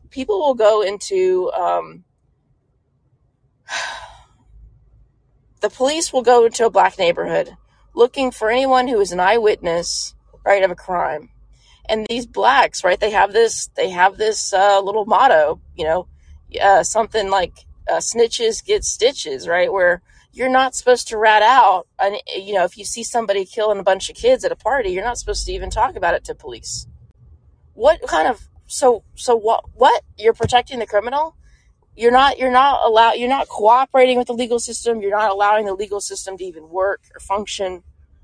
people 0.09 0.39
will 0.39 0.55
go 0.55 0.81
into, 0.81 1.51
um, 1.51 2.03
the 5.61 5.69
police 5.69 6.13
will 6.13 6.21
go 6.21 6.45
into 6.45 6.65
a 6.65 6.69
black 6.69 6.97
neighborhood 6.97 7.55
looking 7.93 8.31
for 8.31 8.49
anyone 8.49 8.87
who 8.87 8.99
is 8.99 9.11
an 9.11 9.19
eyewitness, 9.19 10.15
right, 10.45 10.63
of 10.63 10.71
a 10.71 10.75
crime 10.75 11.29
and 11.89 12.05
these 12.07 12.27
blacks, 12.27 12.83
right? 12.83 12.99
They 12.99 13.09
have 13.09 13.33
this, 13.33 13.67
they 13.75 13.89
have 13.89 14.17
this 14.17 14.53
uh, 14.53 14.79
little 14.81 15.05
motto, 15.05 15.59
you 15.75 15.83
know, 15.83 16.07
uh, 16.61 16.83
something 16.83 17.29
like 17.29 17.65
uh, 17.89 17.97
"snitches 17.97 18.63
get 18.63 18.83
stitches," 18.85 19.47
right? 19.47 19.73
Where 19.73 20.01
you're 20.31 20.49
not 20.49 20.75
supposed 20.75 21.07
to 21.09 21.17
rat 21.17 21.41
out, 21.41 21.87
you 22.35 22.53
know, 22.53 22.63
if 22.63 22.77
you 22.77 22.85
see 22.85 23.03
somebody 23.03 23.43
killing 23.43 23.79
a 23.79 23.83
bunch 23.83 24.09
of 24.09 24.15
kids 24.15 24.45
at 24.45 24.51
a 24.51 24.55
party, 24.55 24.91
you're 24.91 25.03
not 25.03 25.17
supposed 25.17 25.45
to 25.47 25.51
even 25.51 25.71
talk 25.71 25.95
about 25.95 26.13
it 26.13 26.23
to 26.25 26.35
police, 26.35 26.87
what 27.79 28.01
kind 28.01 28.27
of 28.27 28.45
so 28.67 29.03
so 29.15 29.37
what 29.37 29.63
what? 29.73 30.03
You're 30.17 30.33
protecting 30.33 30.79
the 30.79 30.85
criminal? 30.85 31.37
You're 31.95 32.11
not 32.11 32.37
you're 32.37 32.51
not 32.51 32.81
allow 32.85 33.13
you're 33.13 33.29
not 33.29 33.47
cooperating 33.47 34.17
with 34.17 34.27
the 34.27 34.33
legal 34.33 34.59
system? 34.59 35.01
You're 35.01 35.17
not 35.17 35.31
allowing 35.31 35.65
the 35.65 35.73
legal 35.73 36.01
system 36.01 36.37
to 36.37 36.43
even 36.43 36.67
work 36.67 37.01
or 37.15 37.21
function? 37.21 37.83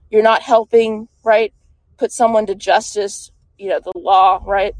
You're 0.09 0.23
not 0.23 0.41
helping 0.41 1.07
right 1.23 1.53
put 1.97 2.11
someone 2.11 2.45
to 2.47 2.55
justice 2.55 3.31
you 3.57 3.69
know 3.69 3.79
the 3.79 3.93
law 3.95 4.43
right? 4.45 4.75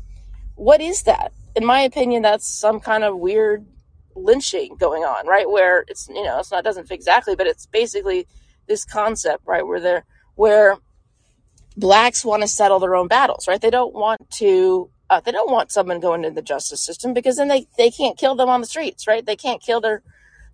What 0.56 0.82
is 0.82 1.04
that? 1.04 1.32
In 1.56 1.66
my 1.66 1.80
opinion 1.80 2.22
that's 2.22 2.48
some 2.48 2.82
kind 2.82 3.06
of 3.06 3.18
weird 3.18 3.66
lynching 4.14 4.76
going 4.76 5.04
on 5.04 5.26
right? 5.26 5.50
Where 5.50 5.86
it's 5.88 6.10
you 6.10 6.24
know 6.24 6.40
it's 6.40 6.52
not 6.52 6.66
doesn't 6.66 6.90
fit 6.90 6.96
exactly 6.96 7.38
but 7.38 7.48
it's 7.48 7.66
basically 7.66 8.28
this 8.68 8.84
concept 8.84 9.44
right 9.48 9.66
where 9.66 9.80
they're 9.80 10.04
where 10.36 10.78
blacks 11.78 12.24
want 12.26 12.42
to 12.42 12.48
settle 12.48 12.80
their 12.80 12.96
own 12.96 13.08
battles, 13.08 13.48
right? 13.48 13.62
They 13.62 13.70
don't 13.70 13.94
want 13.94 14.30
to. 14.32 14.90
Uh, 15.08 15.20
they 15.20 15.32
don't 15.32 15.52
want 15.52 15.72
someone 15.72 16.00
going 16.00 16.24
into 16.24 16.34
the 16.34 16.42
justice 16.42 16.84
system 16.84 17.14
because 17.14 17.36
then 17.36 17.48
they, 17.48 17.68
they 17.78 17.92
can't 17.92 18.18
kill 18.18 18.36
them 18.36 18.50
on 18.50 18.60
the 18.60 18.66
streets, 18.66 19.06
right? 19.06 19.24
They 19.24 19.36
can't 19.36 19.62
kill 19.62 19.80
their 19.80 20.02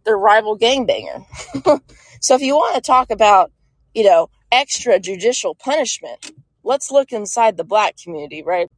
their 0.04 0.18
rival 0.18 0.58
gangbanger. 0.58 1.26
so 2.22 2.36
if 2.36 2.42
you 2.42 2.56
want 2.56 2.76
to 2.76 2.82
talk 2.82 3.12
about, 3.12 3.52
you 3.94 4.04
know, 4.04 4.30
extrajudicial 4.52 5.58
punishment, 5.58 6.32
let's 6.64 6.92
look 6.92 7.14
inside 7.14 7.56
the 7.56 7.64
black 7.64 7.96
community, 7.98 8.44
right? 8.44 8.70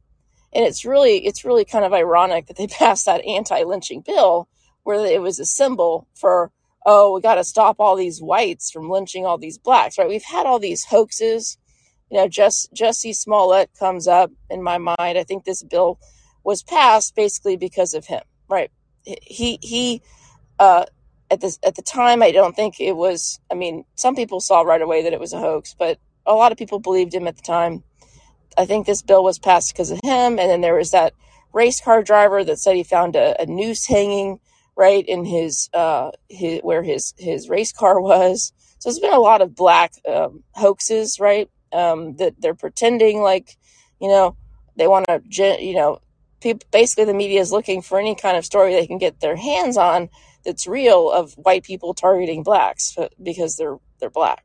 And 0.52 0.64
it's 0.64 0.84
really 0.84 1.26
it's 1.26 1.44
really 1.44 1.64
kind 1.64 1.84
of 1.84 1.92
ironic 1.92 2.46
that 2.46 2.56
they 2.56 2.66
passed 2.68 3.06
that 3.06 3.24
anti-lynching 3.24 4.02
bill 4.02 4.48
where 4.84 5.04
it 5.04 5.22
was 5.22 5.40
a 5.40 5.46
symbol 5.46 6.06
for 6.14 6.52
oh 6.86 7.14
we 7.14 7.20
got 7.20 7.36
to 7.36 7.44
stop 7.44 7.76
all 7.80 7.96
these 7.96 8.20
whites 8.20 8.70
from 8.70 8.88
lynching 8.88 9.26
all 9.26 9.38
these 9.38 9.58
blacks, 9.58 9.98
right? 9.98 10.08
We've 10.08 10.22
had 10.22 10.46
all 10.46 10.60
these 10.60 10.84
hoaxes 10.84 11.58
you 12.14 12.20
know, 12.20 12.28
just 12.28 12.72
Jussie 12.72 13.12
Smollett 13.12 13.70
comes 13.76 14.06
up 14.06 14.30
in 14.48 14.62
my 14.62 14.78
mind. 14.78 15.18
I 15.18 15.24
think 15.24 15.44
this 15.44 15.64
bill 15.64 15.98
was 16.44 16.62
passed 16.62 17.16
basically 17.16 17.56
because 17.56 17.92
of 17.92 18.06
him, 18.06 18.22
right? 18.48 18.70
He 19.02 19.58
he 19.60 20.00
uh, 20.60 20.84
at 21.28 21.40
this 21.40 21.58
at 21.64 21.74
the 21.74 21.82
time, 21.82 22.22
I 22.22 22.30
don't 22.30 22.54
think 22.54 22.78
it 22.78 22.94
was. 22.94 23.40
I 23.50 23.54
mean, 23.54 23.84
some 23.96 24.14
people 24.14 24.38
saw 24.38 24.60
right 24.60 24.80
away 24.80 25.02
that 25.02 25.12
it 25.12 25.18
was 25.18 25.32
a 25.32 25.40
hoax, 25.40 25.74
but 25.76 25.98
a 26.24 26.34
lot 26.34 26.52
of 26.52 26.58
people 26.58 26.78
believed 26.78 27.12
him 27.12 27.26
at 27.26 27.34
the 27.34 27.42
time. 27.42 27.82
I 28.56 28.64
think 28.64 28.86
this 28.86 29.02
bill 29.02 29.24
was 29.24 29.40
passed 29.40 29.72
because 29.72 29.90
of 29.90 29.98
him, 30.04 30.38
and 30.38 30.48
then 30.48 30.60
there 30.60 30.76
was 30.76 30.92
that 30.92 31.14
race 31.52 31.80
car 31.80 32.04
driver 32.04 32.44
that 32.44 32.60
said 32.60 32.76
he 32.76 32.84
found 32.84 33.16
a, 33.16 33.42
a 33.42 33.46
noose 33.46 33.86
hanging 33.86 34.38
right 34.76 35.04
in 35.04 35.24
his 35.24 35.68
uh 35.74 36.12
his 36.28 36.60
where 36.62 36.84
his 36.84 37.12
his 37.18 37.48
race 37.48 37.72
car 37.72 38.00
was. 38.00 38.52
So 38.78 38.88
there's 38.88 39.00
been 39.00 39.12
a 39.12 39.18
lot 39.18 39.40
of 39.40 39.56
black 39.56 39.94
um, 40.08 40.44
hoaxes, 40.52 41.18
right? 41.18 41.50
Um, 41.74 42.16
that 42.16 42.34
they're 42.40 42.54
pretending 42.54 43.20
like, 43.20 43.56
you 44.00 44.08
know, 44.08 44.36
they 44.76 44.86
want 44.86 45.06
to, 45.06 45.20
you 45.60 45.74
know, 45.74 46.00
people, 46.40 46.66
basically 46.70 47.04
the 47.04 47.14
media 47.14 47.40
is 47.40 47.52
looking 47.52 47.82
for 47.82 47.98
any 47.98 48.14
kind 48.14 48.36
of 48.36 48.44
story 48.44 48.72
they 48.72 48.86
can 48.86 48.98
get 48.98 49.20
their 49.20 49.36
hands 49.36 49.76
on 49.76 50.08
that's 50.44 50.66
real 50.66 51.10
of 51.10 51.32
white 51.34 51.64
people 51.64 51.94
targeting 51.94 52.42
blacks 52.42 52.96
because 53.22 53.56
they're 53.56 53.78
they're 53.98 54.10
black, 54.10 54.44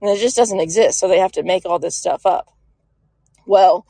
and 0.00 0.10
it 0.10 0.18
just 0.20 0.36
doesn't 0.36 0.60
exist. 0.60 0.98
So 0.98 1.08
they 1.08 1.18
have 1.18 1.32
to 1.32 1.42
make 1.42 1.66
all 1.66 1.78
this 1.78 1.96
stuff 1.96 2.24
up. 2.24 2.48
Well, 3.46 3.86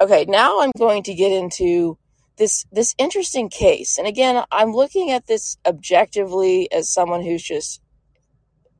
okay, 0.00 0.24
now 0.26 0.60
I'm 0.60 0.72
going 0.76 1.04
to 1.04 1.14
get 1.14 1.32
into 1.32 1.96
this 2.36 2.66
this 2.72 2.94
interesting 2.98 3.48
case, 3.48 3.98
and 3.98 4.06
again, 4.06 4.44
I'm 4.50 4.72
looking 4.72 5.10
at 5.10 5.26
this 5.26 5.56
objectively 5.64 6.70
as 6.72 6.92
someone 6.92 7.22
who's 7.22 7.42
just 7.42 7.80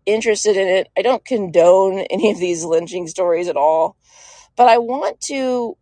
interested 0.06 0.56
in 0.56 0.68
it. 0.68 0.88
I 0.96 1.02
don't 1.02 1.24
condone 1.24 1.98
any 2.10 2.30
of 2.30 2.38
these 2.38 2.64
lynching 2.64 3.06
stories 3.08 3.48
at 3.48 3.56
all, 3.56 3.96
but 4.56 4.68
I 4.68 4.78
want 4.78 5.20
to. 5.22 5.76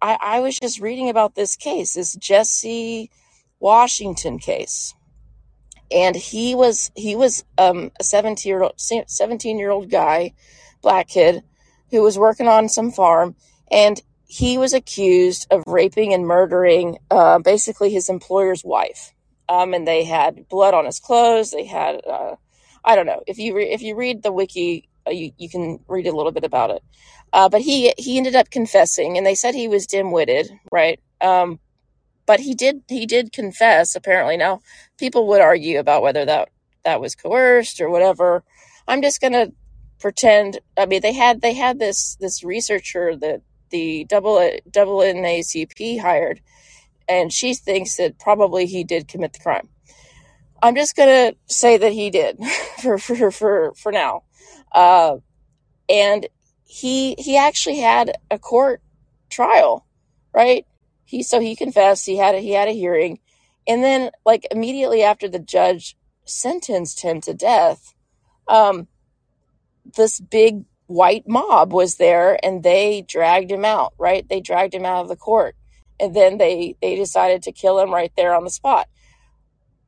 I, 0.00 0.16
I 0.20 0.40
was 0.40 0.58
just 0.58 0.80
reading 0.80 1.08
about 1.08 1.34
this 1.34 1.56
case, 1.56 1.94
this 1.94 2.14
Jesse 2.14 3.10
Washington 3.58 4.38
case, 4.38 4.94
and 5.90 6.14
he 6.14 6.54
was 6.54 6.90
he 6.94 7.16
was 7.16 7.44
um, 7.58 7.90
a 8.00 8.04
seventeen 8.04 8.50
year 8.50 8.62
old 8.62 8.80
seventeen 9.06 9.58
year 9.58 9.70
old 9.70 9.90
guy, 9.90 10.34
black 10.82 11.08
kid, 11.08 11.42
who 11.90 12.02
was 12.02 12.18
working 12.18 12.48
on 12.48 12.68
some 12.68 12.90
farm, 12.92 13.34
and 13.70 14.00
he 14.28 14.58
was 14.58 14.74
accused 14.74 15.46
of 15.50 15.64
raping 15.66 16.12
and 16.12 16.26
murdering 16.26 16.98
uh, 17.10 17.38
basically 17.38 17.90
his 17.90 18.08
employer's 18.08 18.62
wife. 18.62 19.14
Um, 19.48 19.72
and 19.72 19.88
they 19.88 20.04
had 20.04 20.46
blood 20.48 20.74
on 20.74 20.84
his 20.84 21.00
clothes. 21.00 21.50
They 21.50 21.64
had 21.64 22.02
uh, 22.06 22.36
I 22.84 22.96
don't 22.96 23.06
know 23.06 23.22
if 23.26 23.38
you 23.38 23.54
re- 23.56 23.70
if 23.70 23.82
you 23.82 23.96
read 23.96 24.22
the 24.22 24.32
wiki, 24.32 24.88
uh, 25.06 25.10
you 25.10 25.32
you 25.36 25.48
can 25.48 25.80
read 25.88 26.06
a 26.06 26.16
little 26.16 26.32
bit 26.32 26.44
about 26.44 26.70
it. 26.70 26.82
Uh, 27.32 27.48
but 27.48 27.60
he 27.60 27.92
he 27.98 28.16
ended 28.18 28.36
up 28.36 28.50
confessing, 28.50 29.16
and 29.16 29.26
they 29.26 29.34
said 29.34 29.54
he 29.54 29.68
was 29.68 29.86
dim 29.86 30.10
witted, 30.12 30.50
right? 30.72 31.00
Um, 31.20 31.58
but 32.26 32.40
he 32.40 32.54
did 32.54 32.82
he 32.88 33.06
did 33.06 33.32
confess. 33.32 33.94
Apparently, 33.94 34.36
now 34.36 34.60
people 34.98 35.26
would 35.28 35.40
argue 35.40 35.78
about 35.78 36.02
whether 36.02 36.24
that 36.24 36.48
that 36.84 37.00
was 37.00 37.14
coerced 37.14 37.80
or 37.80 37.90
whatever. 37.90 38.44
I'm 38.86 39.02
just 39.02 39.20
gonna 39.20 39.48
pretend. 39.98 40.60
I 40.76 40.86
mean, 40.86 41.02
they 41.02 41.12
had 41.12 41.40
they 41.40 41.54
had 41.54 41.78
this 41.78 42.16
this 42.20 42.44
researcher 42.44 43.16
that 43.16 43.42
the 43.70 44.04
double 44.04 44.50
double 44.70 44.98
NAACP 44.98 46.00
hired, 46.00 46.40
and 47.08 47.32
she 47.32 47.54
thinks 47.54 47.96
that 47.96 48.18
probably 48.18 48.66
he 48.66 48.84
did 48.84 49.08
commit 49.08 49.32
the 49.34 49.40
crime. 49.40 49.68
I'm 50.62 50.74
just 50.74 50.96
gonna 50.96 51.34
say 51.46 51.76
that 51.76 51.92
he 51.92 52.10
did 52.10 52.38
for 52.82 52.98
for 52.98 53.30
for 53.30 53.72
for 53.74 53.92
now, 53.92 54.24
uh, 54.72 55.16
and 55.88 56.26
he 56.64 57.14
he 57.18 57.36
actually 57.36 57.78
had 57.78 58.12
a 58.30 58.38
court 58.38 58.82
trial, 59.30 59.86
right? 60.34 60.66
He 61.04 61.22
so 61.22 61.40
he 61.40 61.54
confessed. 61.54 62.06
He 62.06 62.16
had 62.16 62.34
a, 62.34 62.38
he 62.38 62.52
had 62.52 62.68
a 62.68 62.72
hearing, 62.72 63.20
and 63.66 63.84
then 63.84 64.10
like 64.26 64.46
immediately 64.50 65.02
after 65.02 65.28
the 65.28 65.38
judge 65.38 65.96
sentenced 66.24 67.00
him 67.02 67.20
to 67.22 67.32
death, 67.32 67.94
um, 68.48 68.88
this 69.96 70.20
big 70.20 70.64
white 70.86 71.28
mob 71.28 71.72
was 71.72 71.96
there, 71.96 72.38
and 72.44 72.62
they 72.62 73.02
dragged 73.06 73.52
him 73.52 73.64
out. 73.64 73.94
Right? 73.96 74.28
They 74.28 74.40
dragged 74.40 74.74
him 74.74 74.84
out 74.84 75.02
of 75.02 75.08
the 75.08 75.16
court, 75.16 75.54
and 76.00 76.16
then 76.16 76.38
they 76.38 76.74
they 76.82 76.96
decided 76.96 77.44
to 77.44 77.52
kill 77.52 77.78
him 77.78 77.94
right 77.94 78.12
there 78.16 78.34
on 78.34 78.42
the 78.42 78.50
spot 78.50 78.88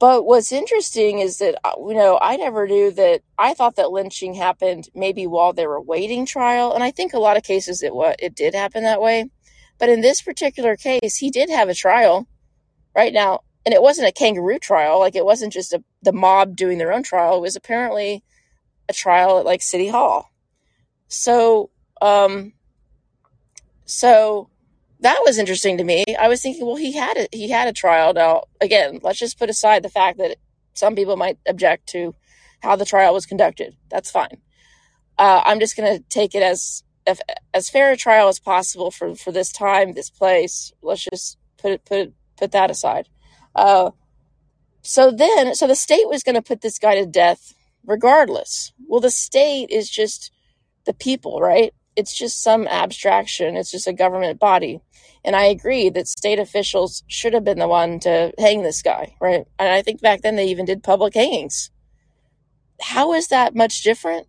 but 0.00 0.24
what's 0.24 0.50
interesting 0.50 1.18
is 1.18 1.38
that, 1.38 1.56
uh, 1.62 1.72
you 1.76 1.92
know, 1.92 2.18
I 2.22 2.36
never 2.36 2.66
knew 2.66 2.90
that. 2.92 3.20
I 3.38 3.52
thought 3.52 3.76
that 3.76 3.92
lynching 3.92 4.32
happened 4.32 4.88
maybe 4.94 5.26
while 5.26 5.52
they 5.52 5.66
were 5.66 5.80
waiting 5.80 6.24
trial. 6.24 6.74
And 6.74 6.82
I 6.82 6.90
think 6.90 7.12
a 7.12 7.18
lot 7.18 7.36
of 7.36 7.42
cases 7.42 7.82
it, 7.82 7.94
what, 7.94 8.16
it 8.18 8.34
did 8.34 8.54
happen 8.54 8.82
that 8.84 9.02
way. 9.02 9.26
But 9.78 9.90
in 9.90 10.00
this 10.00 10.22
particular 10.22 10.74
case, 10.74 11.16
he 11.16 11.30
did 11.30 11.50
have 11.50 11.68
a 11.68 11.74
trial 11.74 12.26
right 12.96 13.12
now. 13.12 13.40
And 13.66 13.74
it 13.74 13.82
wasn't 13.82 14.08
a 14.08 14.12
kangaroo 14.12 14.58
trial. 14.58 14.98
Like 14.98 15.14
it 15.14 15.26
wasn't 15.26 15.52
just 15.52 15.74
a, 15.74 15.84
the 16.02 16.12
mob 16.12 16.56
doing 16.56 16.78
their 16.78 16.94
own 16.94 17.02
trial. 17.02 17.36
It 17.36 17.42
was 17.42 17.56
apparently 17.56 18.24
a 18.88 18.94
trial 18.94 19.38
at 19.38 19.44
like 19.44 19.60
City 19.60 19.88
Hall. 19.88 20.32
So, 21.08 21.68
um, 22.00 22.54
so 23.84 24.48
that 25.00 25.22
was 25.24 25.38
interesting 25.38 25.78
to 25.78 25.84
me. 25.84 26.04
I 26.18 26.28
was 26.28 26.42
thinking, 26.42 26.66
well, 26.66 26.76
he 26.76 26.92
had 26.92 27.16
a, 27.16 27.28
he 27.32 27.48
had 27.48 27.68
a 27.68 27.72
trial. 27.72 28.12
Now, 28.12 28.44
again, 28.60 29.00
let's 29.02 29.18
just 29.18 29.38
put 29.38 29.50
aside 29.50 29.82
the 29.82 29.88
fact 29.88 30.18
that 30.18 30.36
some 30.74 30.94
people 30.94 31.16
might 31.16 31.38
object 31.46 31.88
to 31.90 32.14
how 32.62 32.76
the 32.76 32.84
trial 32.84 33.14
was 33.14 33.26
conducted. 33.26 33.76
That's 33.90 34.10
fine. 34.10 34.38
Uh, 35.18 35.42
I'm 35.44 35.60
just 35.60 35.76
going 35.76 35.96
to 35.96 36.04
take 36.08 36.34
it 36.34 36.42
as 36.42 36.82
if, 37.06 37.20
as 37.52 37.70
fair 37.70 37.92
a 37.92 37.96
trial 37.96 38.28
as 38.28 38.38
possible 38.38 38.90
for, 38.90 39.14
for 39.14 39.32
this 39.32 39.52
time, 39.52 39.94
this 39.94 40.10
place. 40.10 40.72
Let's 40.82 41.04
just 41.04 41.38
put 41.58 41.72
it 41.72 41.84
put 41.84 41.98
it, 41.98 42.12
put 42.38 42.52
that 42.52 42.70
aside. 42.70 43.08
Uh, 43.54 43.90
so 44.82 45.10
then, 45.10 45.54
so 45.54 45.66
the 45.66 45.74
state 45.74 46.08
was 46.08 46.22
going 46.22 46.36
to 46.36 46.42
put 46.42 46.60
this 46.60 46.78
guy 46.78 46.94
to 46.94 47.06
death 47.06 47.54
regardless. 47.84 48.72
Well, 48.86 49.00
the 49.00 49.10
state 49.10 49.70
is 49.70 49.90
just 49.90 50.30
the 50.84 50.94
people, 50.94 51.40
right? 51.40 51.72
It's 52.00 52.14
just 52.14 52.42
some 52.42 52.66
abstraction. 52.66 53.58
It's 53.58 53.70
just 53.70 53.86
a 53.86 53.92
government 53.92 54.40
body. 54.40 54.80
And 55.22 55.36
I 55.36 55.44
agree 55.44 55.90
that 55.90 56.08
state 56.08 56.38
officials 56.38 57.04
should 57.08 57.34
have 57.34 57.44
been 57.44 57.58
the 57.58 57.68
one 57.68 58.00
to 58.00 58.32
hang 58.38 58.62
this 58.62 58.80
guy, 58.80 59.14
right? 59.20 59.44
And 59.58 59.68
I 59.68 59.82
think 59.82 60.00
back 60.00 60.22
then 60.22 60.36
they 60.36 60.46
even 60.46 60.64
did 60.64 60.82
public 60.82 61.12
hangings. 61.12 61.70
How 62.80 63.12
is 63.12 63.28
that 63.28 63.54
much 63.54 63.82
different 63.82 64.26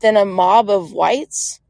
than 0.00 0.18
a 0.18 0.26
mob 0.26 0.68
of 0.68 0.92
whites 0.92 1.60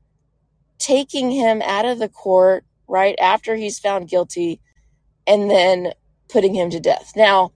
taking 0.79 1.31
him 1.31 1.63
out 1.63 1.85
of 1.85 2.01
the 2.01 2.09
court 2.09 2.65
right 2.89 3.15
after 3.21 3.55
he's 3.55 3.79
found 3.79 4.09
guilty 4.09 4.61
and 5.25 5.49
then 5.49 5.93
putting 6.29 6.53
him 6.57 6.69
to 6.71 6.81
death? 6.81 7.13
Now, 7.15 7.53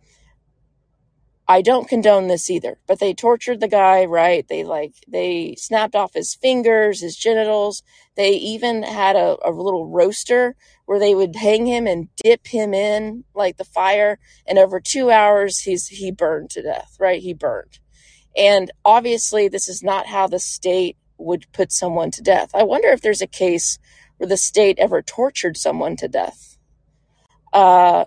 I 1.48 1.62
don't 1.62 1.88
condone 1.88 2.28
this 2.28 2.50
either, 2.50 2.78
but 2.86 3.00
they 3.00 3.14
tortured 3.14 3.60
the 3.60 3.68
guy, 3.68 4.04
right? 4.06 4.46
They 4.48 4.64
like, 4.64 4.94
they 5.08 5.56
snapped 5.58 5.96
off 5.96 6.14
his 6.14 6.34
fingers, 6.34 7.02
his 7.02 7.16
genitals. 7.16 7.82
They 8.16 8.32
even 8.32 8.82
had 8.84 9.16
a, 9.16 9.36
a 9.44 9.50
little 9.52 9.88
roaster 9.88 10.56
where 10.86 11.00
they 11.00 11.14
would 11.14 11.36
hang 11.36 11.66
him 11.66 11.86
and 11.86 12.08
dip 12.24 12.48
him 12.48 12.74
in 12.74 13.24
like 13.34 13.58
the 13.58 13.64
fire. 13.64 14.18
And 14.46 14.58
over 14.58 14.80
two 14.80 15.10
hours, 15.10 15.60
he's, 15.60 15.88
he 15.88 16.12
burned 16.12 16.50
to 16.52 16.62
death, 16.62 16.96
right? 17.00 17.22
He 17.22 17.34
burned. 17.34 17.80
And 18.36 18.70
obviously, 18.84 19.48
this 19.48 19.68
is 19.68 19.82
not 19.82 20.06
how 20.08 20.28
the 20.28 20.40
state 20.40 20.96
would 21.18 21.46
put 21.52 21.72
someone 21.72 22.10
to 22.12 22.22
death. 22.22 22.50
I 22.54 22.64
wonder 22.64 22.88
if 22.90 23.02
there's 23.02 23.22
a 23.22 23.26
case 23.28 23.78
where 24.18 24.28
the 24.28 24.36
state 24.38 24.78
ever 24.78 25.02
tortured 25.02 25.56
someone 25.58 25.96
to 25.96 26.08
death. 26.08 26.58
uh, 27.52 28.04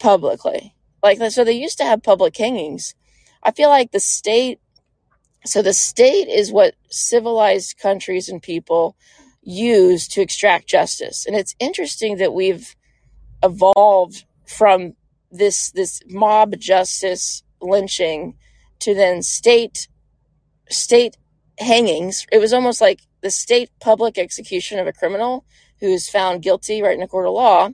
publicly. 0.00 0.74
Like, 1.02 1.18
so 1.30 1.44
they 1.44 1.52
used 1.52 1.78
to 1.78 1.84
have 1.84 2.02
public 2.02 2.36
hangings. 2.36 2.94
I 3.42 3.52
feel 3.52 3.68
like 3.68 3.92
the 3.92 4.00
state, 4.00 4.60
so 5.44 5.62
the 5.62 5.72
state 5.72 6.28
is 6.28 6.52
what 6.52 6.74
civilized 6.90 7.78
countries 7.78 8.28
and 8.28 8.42
people 8.42 8.96
use 9.42 10.06
to 10.08 10.20
extract 10.20 10.66
justice. 10.66 11.26
And 11.26 11.34
it's 11.34 11.54
interesting 11.58 12.18
that 12.18 12.34
we've 12.34 12.76
evolved 13.42 14.24
from 14.46 14.94
this 15.30 15.70
this 15.70 16.02
mob 16.08 16.58
justice 16.58 17.42
lynching 17.60 18.36
to 18.80 18.94
then 18.94 19.22
state 19.22 19.88
state 20.68 21.16
hangings. 21.58 22.26
It 22.32 22.38
was 22.38 22.52
almost 22.52 22.80
like 22.80 23.00
the 23.22 23.30
state 23.30 23.70
public 23.80 24.18
execution 24.18 24.78
of 24.78 24.86
a 24.86 24.92
criminal 24.92 25.44
who 25.80 25.88
is 25.88 26.08
found 26.08 26.42
guilty 26.42 26.82
right 26.82 26.96
in 26.96 27.02
a 27.02 27.08
court 27.08 27.26
of 27.26 27.32
law. 27.32 27.70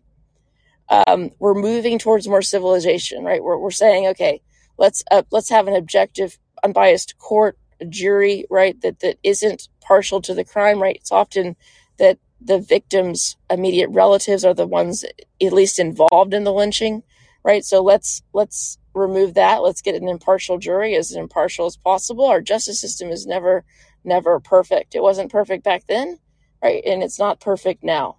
Um, 0.88 1.31
we're 1.38 1.55
moving 1.55 1.99
towards 1.99 2.28
more 2.28 2.43
civilization, 2.43 3.25
right? 3.25 3.43
We're, 3.43 3.59
we're 3.59 3.71
saying, 3.71 4.07
okay, 4.09 4.40
let's 4.78 5.02
uh, 5.11 5.23
let's 5.31 5.50
have 5.50 5.69
an 5.69 5.75
objective, 5.75 6.38
unbiased 6.62 7.19
court, 7.19 7.59
jury, 7.88 8.45
right? 8.50 8.81
That 8.83 9.00
that 9.00 9.19
isn't 9.23 9.69
partial 9.81 10.21
to 10.23 10.35
the 10.35 10.45
crime, 10.45 10.81
right? 10.81 10.97
It's 10.97 11.12
often 11.12 11.57
that 11.99 12.19
the 12.40 12.59
victim's 12.59 13.37
immediate 13.50 13.90
relatives 13.90 14.45
are 14.45 14.55
the 14.55 14.66
ones 14.66 15.05
at 15.43 15.52
least 15.52 15.78
involved 15.78 16.35
in 16.35 16.45
the 16.45 16.52
lynching, 16.52 17.02
right? 17.45 17.64
So 17.64 17.83
let's 17.83 18.23
let's 18.33 18.78
remove 18.95 19.35
that. 19.35 19.62
Let's 19.62 19.83
get 19.83 19.95
an 19.95 20.09
impartial 20.09 20.59
jury 20.59 20.95
as 20.97 21.12
impartial 21.12 21.66
as 21.66 21.76
possible. 21.76 22.26
Our 22.26 22.40
justice 22.40 22.81
system 22.81 23.11
is 23.11 23.26
never 23.26 23.64
never 24.05 24.38
perfect. 24.40 24.95
It 24.95 25.02
wasn't 25.02 25.33
perfect 25.33 25.64
back 25.64 25.87
then, 25.87 26.19
right? 26.62 26.83
And 26.85 27.02
it's 27.02 27.19
not 27.19 27.40
perfect 27.40 27.83
now. 27.83 28.19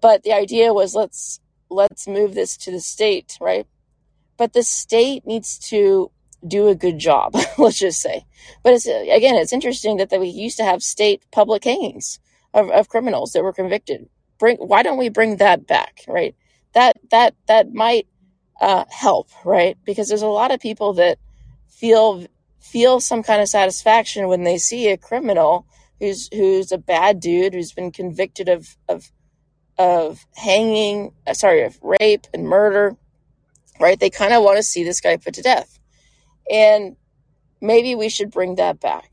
But 0.00 0.22
the 0.22 0.32
idea 0.32 0.72
was 0.72 0.94
let's 0.94 1.40
let's 1.70 2.06
move 2.06 2.34
this 2.34 2.56
to 2.58 2.70
the 2.70 2.80
state, 2.80 3.38
right? 3.40 3.66
But 4.36 4.52
the 4.52 4.62
state 4.62 5.26
needs 5.26 5.58
to 5.70 6.10
do 6.46 6.68
a 6.68 6.74
good 6.74 6.98
job, 6.98 7.36
let's 7.58 7.78
just 7.78 8.00
say. 8.00 8.26
But 8.62 8.74
it's 8.74 8.86
again, 8.86 9.36
it's 9.36 9.52
interesting 9.52 9.98
that, 9.98 10.10
that 10.10 10.20
we 10.20 10.28
used 10.28 10.56
to 10.58 10.64
have 10.64 10.82
state 10.82 11.22
public 11.30 11.64
hangings 11.64 12.18
of, 12.54 12.70
of 12.70 12.88
criminals 12.88 13.32
that 13.32 13.42
were 13.42 13.52
convicted. 13.52 14.08
Bring 14.38 14.56
why 14.56 14.82
don't 14.82 14.98
we 14.98 15.08
bring 15.08 15.36
that 15.36 15.66
back, 15.66 16.04
right? 16.08 16.34
That 16.72 16.96
that 17.10 17.34
that 17.46 17.72
might 17.72 18.06
uh, 18.60 18.84
help, 18.90 19.28
right? 19.44 19.76
Because 19.84 20.08
there's 20.08 20.22
a 20.22 20.26
lot 20.26 20.52
of 20.52 20.60
people 20.60 20.94
that 20.94 21.18
feel 21.68 22.26
feel 22.60 23.00
some 23.00 23.22
kind 23.22 23.40
of 23.40 23.48
satisfaction 23.48 24.28
when 24.28 24.44
they 24.44 24.58
see 24.58 24.88
a 24.88 24.96
criminal 24.96 25.66
who's 25.98 26.28
who's 26.32 26.72
a 26.72 26.78
bad 26.78 27.20
dude 27.20 27.54
who's 27.54 27.72
been 27.72 27.92
convicted 27.92 28.48
of 28.48 28.76
of 28.88 29.10
of 29.80 30.26
hanging, 30.36 31.10
uh, 31.26 31.32
sorry, 31.32 31.62
of 31.62 31.78
rape 31.82 32.26
and 32.34 32.44
murder, 32.44 32.96
right? 33.80 33.98
They 33.98 34.10
kind 34.10 34.34
of 34.34 34.42
want 34.42 34.58
to 34.58 34.62
see 34.62 34.84
this 34.84 35.00
guy 35.00 35.16
put 35.16 35.34
to 35.34 35.42
death, 35.42 35.78
and 36.52 36.96
maybe 37.62 37.94
we 37.94 38.10
should 38.10 38.30
bring 38.30 38.56
that 38.56 38.78
back. 38.78 39.10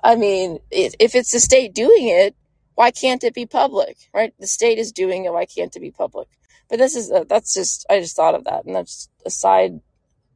I 0.04 0.16
mean, 0.16 0.58
if 0.70 1.14
it's 1.14 1.32
the 1.32 1.40
state 1.40 1.72
doing 1.72 2.08
it, 2.08 2.36
why 2.74 2.90
can't 2.90 3.24
it 3.24 3.32
be 3.32 3.46
public, 3.46 3.96
right? 4.12 4.34
The 4.38 4.46
state 4.46 4.78
is 4.78 4.92
doing 4.92 5.24
it. 5.24 5.32
Why 5.32 5.46
can't 5.46 5.74
it 5.74 5.80
be 5.80 5.90
public? 5.90 6.28
But 6.68 6.78
this 6.78 6.94
is 6.94 7.10
a, 7.10 7.24
that's 7.26 7.54
just 7.54 7.86
I 7.88 8.00
just 8.00 8.16
thought 8.16 8.34
of 8.34 8.44
that, 8.44 8.66
and 8.66 8.76
that's 8.76 9.08
a 9.24 9.30
side 9.30 9.80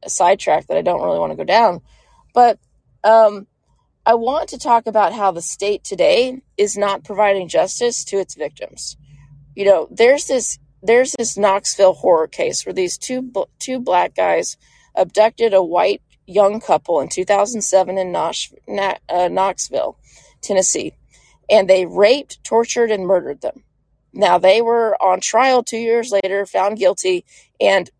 a 0.01 0.09
sidetrack 0.09 0.65
that 0.65 0.77
I 0.77 0.81
don't 0.81 1.03
really 1.03 1.19
want 1.19 1.31
to 1.31 1.37
go 1.37 1.43
down. 1.43 1.81
But 2.33 2.57
um, 3.03 3.45
I 4.09 4.15
want 4.15 4.49
to 4.49 4.57
talk 4.57 4.87
about 4.87 5.13
how 5.13 5.29
the 5.29 5.39
state 5.39 5.83
today 5.83 6.41
is 6.57 6.75
not 6.75 7.03
providing 7.03 7.47
justice 7.47 8.03
to 8.05 8.17
its 8.17 8.33
victims. 8.33 8.97
You 9.55 9.65
know, 9.65 9.87
there's 9.91 10.25
this 10.25 10.57
there's 10.81 11.11
this 11.11 11.37
Knoxville 11.37 11.93
horror 11.93 12.25
case 12.25 12.65
where 12.65 12.73
these 12.73 12.97
two 12.97 13.31
two 13.59 13.79
black 13.79 14.15
guys 14.15 14.57
abducted 14.95 15.53
a 15.53 15.61
white 15.61 16.01
young 16.25 16.59
couple 16.59 16.99
in 17.01 17.09
2007 17.09 17.99
in 17.99 18.15
uh, 18.15 19.27
Knoxville, 19.27 19.99
Tennessee, 20.41 20.95
and 21.47 21.69
they 21.69 21.85
raped, 21.85 22.43
tortured, 22.43 22.89
and 22.89 23.05
murdered 23.05 23.41
them. 23.41 23.63
Now 24.11 24.39
they 24.39 24.59
were 24.59 24.97
on 24.99 25.19
trial 25.19 25.61
two 25.61 25.77
years 25.77 26.11
later, 26.11 26.47
found 26.47 26.79
guilty, 26.79 27.25
and 27.61 27.91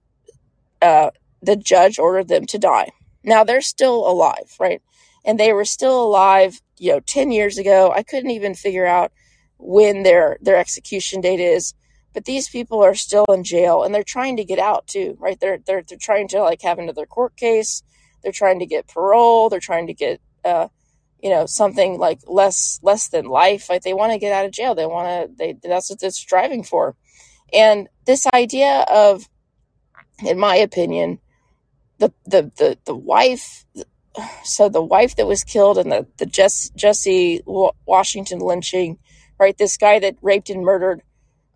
uh, 0.82 1.12
the 1.44 1.56
judge 1.56 2.00
ordered 2.00 2.30
them 2.30 2.48
to 2.48 2.58
die. 2.58 2.94
Now 3.24 3.44
they're 3.44 3.62
still 3.62 4.10
alive, 4.10 4.56
right? 4.60 4.82
And 5.26 5.40
they 5.40 5.54
were 5.54 5.66
still 5.66 6.02
alive, 6.02 6.62
you 6.78 6.92
know, 6.92 7.00
10 7.02 7.32
years 7.32 7.58
ago. 7.58 7.92
I 7.94 8.04
couldn't 8.04 8.32
even 8.32 8.56
figure 8.56 8.86
out 8.86 9.12
when 9.58 10.04
their 10.04 10.38
their 10.42 10.56
execution 10.56 11.20
date 11.20 11.42
is 11.42 11.74
but 12.14 12.24
these 12.24 12.48
people 12.48 12.82
are 12.82 12.96
still 12.96 13.26
in 13.26 13.44
jail 13.44 13.84
and 13.84 13.94
they're 13.94 14.04
trying 14.04 14.38
to 14.38 14.46
get 14.46 14.58
out 14.58 14.88
too 14.88 15.18
right 15.20 15.38
they're 15.42 15.58
they're, 15.58 15.84
they're 15.86 15.98
trying 16.00 16.30
to 16.30 16.42
like 16.42 16.62
have 16.62 16.80
another 16.80 17.06
court 17.06 17.36
case 17.36 17.84
they're 18.22 18.32
trying 18.32 18.60
to 18.60 18.66
get 18.66 18.88
parole. 18.88 19.50
They're 19.50 19.60
trying 19.60 19.88
to 19.88 19.94
get, 19.94 20.22
uh, 20.44 20.68
you 21.22 21.30
know, 21.30 21.46
something 21.46 21.98
like 21.98 22.20
less 22.28 22.80
less 22.82 23.10
than 23.10 23.26
life. 23.26 23.70
Like 23.70 23.84
they 23.84 23.94
want 23.94 24.14
to 24.14 24.20
get 24.20 24.34
out 24.34 24.46
of 24.46 24.52
jail. 24.52 24.76
They 24.76 24.86
want 24.86 25.08
to. 25.08 25.36
They 25.36 25.54
that's 25.62 25.90
what 25.90 26.00
they're 26.00 26.12
striving 26.12 26.64
for. 26.64 26.96
And 27.54 27.88
this 28.06 28.28
idea 28.34 28.86
of, 28.92 29.28
in 30.24 30.40
my 30.40 30.56
opinion, 30.56 31.20
the 31.98 32.14
the 32.26 32.52
the 32.58 32.78
the 32.86 32.96
wife. 32.96 33.66
So 34.44 34.70
the 34.70 34.82
wife 34.82 35.16
that 35.16 35.28
was 35.28 35.44
killed 35.44 35.78
in 35.78 35.90
the 35.90 36.08
the 36.18 36.26
Jesse, 36.26 36.72
Jesse 36.76 37.42
Washington 37.46 38.40
lynching, 38.40 38.98
right? 39.40 39.58
This 39.58 39.78
guy 39.78 40.00
that 40.00 40.16
raped 40.22 40.50
and 40.50 40.64
murdered, 40.64 41.02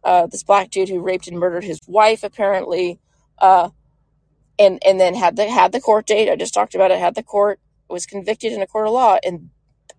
uh, 0.03 0.27
this 0.27 0.43
black 0.43 0.69
dude 0.69 0.89
who 0.89 1.01
raped 1.01 1.27
and 1.27 1.39
murdered 1.39 1.63
his 1.63 1.81
wife, 1.87 2.23
apparently. 2.23 2.99
Uh, 3.37 3.69
and 4.59 4.81
and 4.85 4.99
then 4.99 5.15
had 5.15 5.35
the 5.35 5.49
had 5.49 5.71
the 5.71 5.81
court 5.81 6.05
date. 6.05 6.29
I 6.29 6.35
just 6.35 6.53
talked 6.53 6.75
about 6.75 6.91
it. 6.91 6.99
Had 6.99 7.15
the 7.15 7.23
court 7.23 7.59
was 7.89 8.05
convicted 8.05 8.53
in 8.53 8.61
a 8.61 8.67
court 8.67 8.87
of 8.87 8.93
law, 8.93 9.17
and 9.23 9.49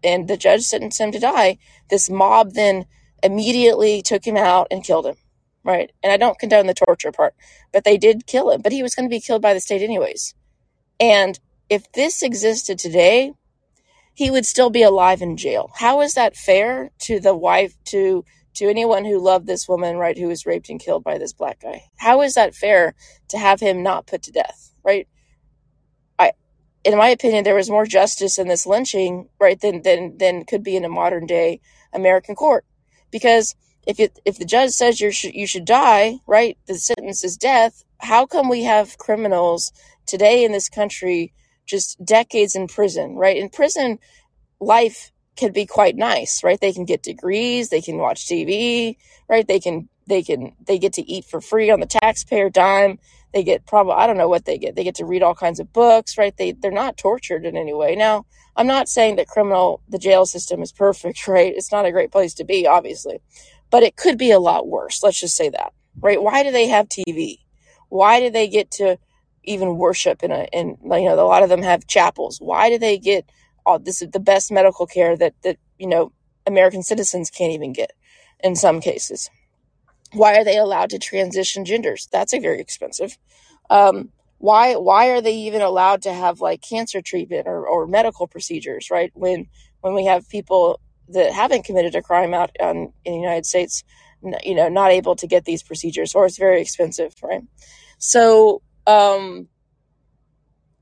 and 0.02 0.28
the 0.28 0.36
judge 0.36 0.62
sentenced 0.62 1.00
him 1.00 1.12
to 1.12 1.18
die. 1.18 1.58
This 1.90 2.10
mob 2.10 2.52
then 2.52 2.86
immediately 3.22 4.02
took 4.02 4.24
him 4.26 4.36
out 4.36 4.68
and 4.70 4.84
killed 4.84 5.06
him. 5.06 5.16
Right, 5.64 5.90
and 6.02 6.12
I 6.12 6.18
don't 6.18 6.38
condone 6.38 6.66
the 6.66 6.74
torture 6.74 7.10
part, 7.10 7.34
but 7.72 7.84
they 7.84 7.96
did 7.96 8.26
kill 8.26 8.50
him. 8.50 8.60
But 8.60 8.72
he 8.72 8.82
was 8.82 8.94
going 8.94 9.08
to 9.08 9.14
be 9.14 9.20
killed 9.20 9.40
by 9.40 9.54
the 9.54 9.60
state 9.60 9.82
anyways. 9.82 10.34
And 11.00 11.38
if 11.68 11.90
this 11.92 12.22
existed 12.22 12.78
today, 12.78 13.32
he 14.14 14.30
would 14.30 14.46
still 14.46 14.70
be 14.70 14.82
alive 14.82 15.22
in 15.22 15.36
jail. 15.36 15.70
How 15.74 16.00
is 16.00 16.14
that 16.14 16.36
fair 16.36 16.90
to 17.00 17.18
the 17.18 17.34
wife 17.34 17.74
to 17.86 18.24
to 18.54 18.70
anyone 18.70 19.04
who 19.04 19.18
loved 19.18 19.46
this 19.46 19.68
woman, 19.68 19.96
right, 19.96 20.16
who 20.16 20.28
was 20.28 20.46
raped 20.46 20.68
and 20.68 20.80
killed 20.80 21.04
by 21.04 21.18
this 21.18 21.32
black 21.32 21.60
guy. 21.60 21.82
How 21.96 22.22
is 22.22 22.34
that 22.34 22.54
fair 22.54 22.94
to 23.28 23.38
have 23.38 23.60
him 23.60 23.82
not 23.82 24.06
put 24.06 24.22
to 24.22 24.32
death, 24.32 24.72
right? 24.84 25.08
I, 26.18 26.32
in 26.84 26.96
my 26.96 27.08
opinion, 27.08 27.44
there 27.44 27.54
was 27.54 27.68
more 27.68 27.86
justice 27.86 28.38
in 28.38 28.48
this 28.48 28.66
lynching, 28.66 29.28
right, 29.40 29.60
than 29.60 29.82
than 29.82 30.16
than 30.18 30.44
could 30.44 30.62
be 30.62 30.76
in 30.76 30.84
a 30.84 30.88
modern 30.88 31.26
day 31.26 31.60
American 31.92 32.34
court, 32.34 32.64
because 33.10 33.56
if 33.86 34.00
it, 34.00 34.18
if 34.24 34.38
the 34.38 34.44
judge 34.44 34.70
says 34.70 35.00
you 35.00 35.10
should 35.10 35.34
you 35.34 35.46
should 35.46 35.64
die, 35.64 36.18
right, 36.26 36.56
the 36.66 36.76
sentence 36.76 37.24
is 37.24 37.36
death. 37.36 37.84
How 37.98 38.26
come 38.26 38.48
we 38.48 38.64
have 38.64 38.98
criminals 38.98 39.72
today 40.06 40.44
in 40.44 40.52
this 40.52 40.68
country 40.68 41.32
just 41.66 42.02
decades 42.04 42.54
in 42.54 42.68
prison, 42.68 43.16
right? 43.16 43.36
In 43.36 43.48
prison, 43.48 43.98
life 44.60 45.12
can 45.36 45.52
be 45.52 45.66
quite 45.66 45.96
nice, 45.96 46.44
right? 46.44 46.60
They 46.60 46.72
can 46.72 46.84
get 46.84 47.02
degrees, 47.02 47.68
they 47.68 47.80
can 47.80 47.98
watch 47.98 48.26
TV, 48.26 48.96
right? 49.28 49.46
They 49.46 49.60
can 49.60 49.88
they 50.06 50.22
can 50.22 50.54
they 50.66 50.78
get 50.78 50.92
to 50.94 51.02
eat 51.02 51.24
for 51.24 51.40
free 51.40 51.70
on 51.70 51.80
the 51.80 51.86
taxpayer 51.86 52.50
dime. 52.50 52.98
They 53.32 53.42
get 53.42 53.66
probably 53.66 53.94
I 53.94 54.06
don't 54.06 54.16
know 54.16 54.28
what 54.28 54.44
they 54.44 54.58
get. 54.58 54.76
They 54.76 54.84
get 54.84 54.96
to 54.96 55.04
read 55.04 55.22
all 55.22 55.34
kinds 55.34 55.60
of 55.60 55.72
books, 55.72 56.18
right? 56.18 56.36
They 56.36 56.52
they're 56.52 56.70
not 56.70 56.96
tortured 56.96 57.46
in 57.46 57.56
any 57.56 57.72
way. 57.72 57.96
Now, 57.96 58.26
I'm 58.56 58.66
not 58.66 58.88
saying 58.88 59.16
that 59.16 59.28
criminal 59.28 59.80
the 59.88 59.98
jail 59.98 60.26
system 60.26 60.62
is 60.62 60.72
perfect, 60.84 61.26
right? 61.26 61.52
It's 61.54 61.72
not 61.72 61.86
a 61.86 61.92
great 61.92 62.12
place 62.12 62.34
to 62.34 62.44
be, 62.44 62.66
obviously. 62.66 63.20
But 63.70 63.82
it 63.82 63.96
could 63.96 64.18
be 64.18 64.30
a 64.30 64.38
lot 64.38 64.68
worse. 64.68 65.02
Let's 65.02 65.20
just 65.20 65.36
say 65.36 65.48
that. 65.48 65.72
Right? 66.00 66.22
Why 66.22 66.42
do 66.42 66.50
they 66.52 66.68
have 66.68 66.88
TV? 66.88 67.38
Why 67.88 68.20
do 68.20 68.30
they 68.30 68.48
get 68.48 68.70
to 68.72 68.98
even 69.44 69.76
worship 69.76 70.22
in 70.22 70.30
a 70.30 70.46
in 70.52 70.76
you 70.82 71.04
know, 71.04 71.14
a 71.14 71.26
lot 71.26 71.42
of 71.42 71.48
them 71.48 71.62
have 71.62 71.86
chapels. 71.86 72.38
Why 72.38 72.70
do 72.70 72.78
they 72.78 72.98
get 72.98 73.30
all 73.66 73.78
this 73.78 74.02
the 74.12 74.20
best 74.20 74.50
medical 74.50 74.86
care 74.86 75.16
that 75.16 75.34
that 75.42 75.58
you 75.78 75.86
know 75.86 76.12
American 76.46 76.82
citizens 76.82 77.30
can't 77.30 77.52
even 77.52 77.72
get 77.72 77.92
in 78.42 78.56
some 78.56 78.80
cases. 78.80 79.30
Why 80.12 80.36
are 80.36 80.44
they 80.44 80.58
allowed 80.58 80.90
to 80.90 80.98
transition 80.98 81.64
genders? 81.64 82.08
That's 82.12 82.34
a 82.34 82.38
very 82.38 82.60
expensive. 82.60 83.18
Um, 83.70 84.10
why 84.38 84.74
why 84.74 85.08
are 85.08 85.20
they 85.20 85.34
even 85.34 85.62
allowed 85.62 86.02
to 86.02 86.12
have 86.12 86.40
like 86.40 86.60
cancer 86.60 87.00
treatment 87.00 87.46
or, 87.46 87.66
or 87.66 87.86
medical 87.86 88.26
procedures? 88.26 88.90
Right 88.90 89.10
when 89.14 89.46
when 89.80 89.94
we 89.94 90.04
have 90.06 90.28
people 90.28 90.80
that 91.08 91.32
haven't 91.32 91.64
committed 91.64 91.94
a 91.94 92.02
crime 92.02 92.32
out 92.32 92.50
on, 92.60 92.92
in 93.04 93.12
the 93.12 93.20
United 93.20 93.44
States, 93.44 93.84
you 94.42 94.54
know, 94.54 94.68
not 94.68 94.90
able 94.90 95.16
to 95.16 95.26
get 95.26 95.44
these 95.44 95.62
procedures, 95.62 96.14
or 96.14 96.24
it's 96.24 96.38
very 96.38 96.60
expensive, 96.60 97.14
right? 97.22 97.42
So, 97.98 98.62
um, 98.86 99.48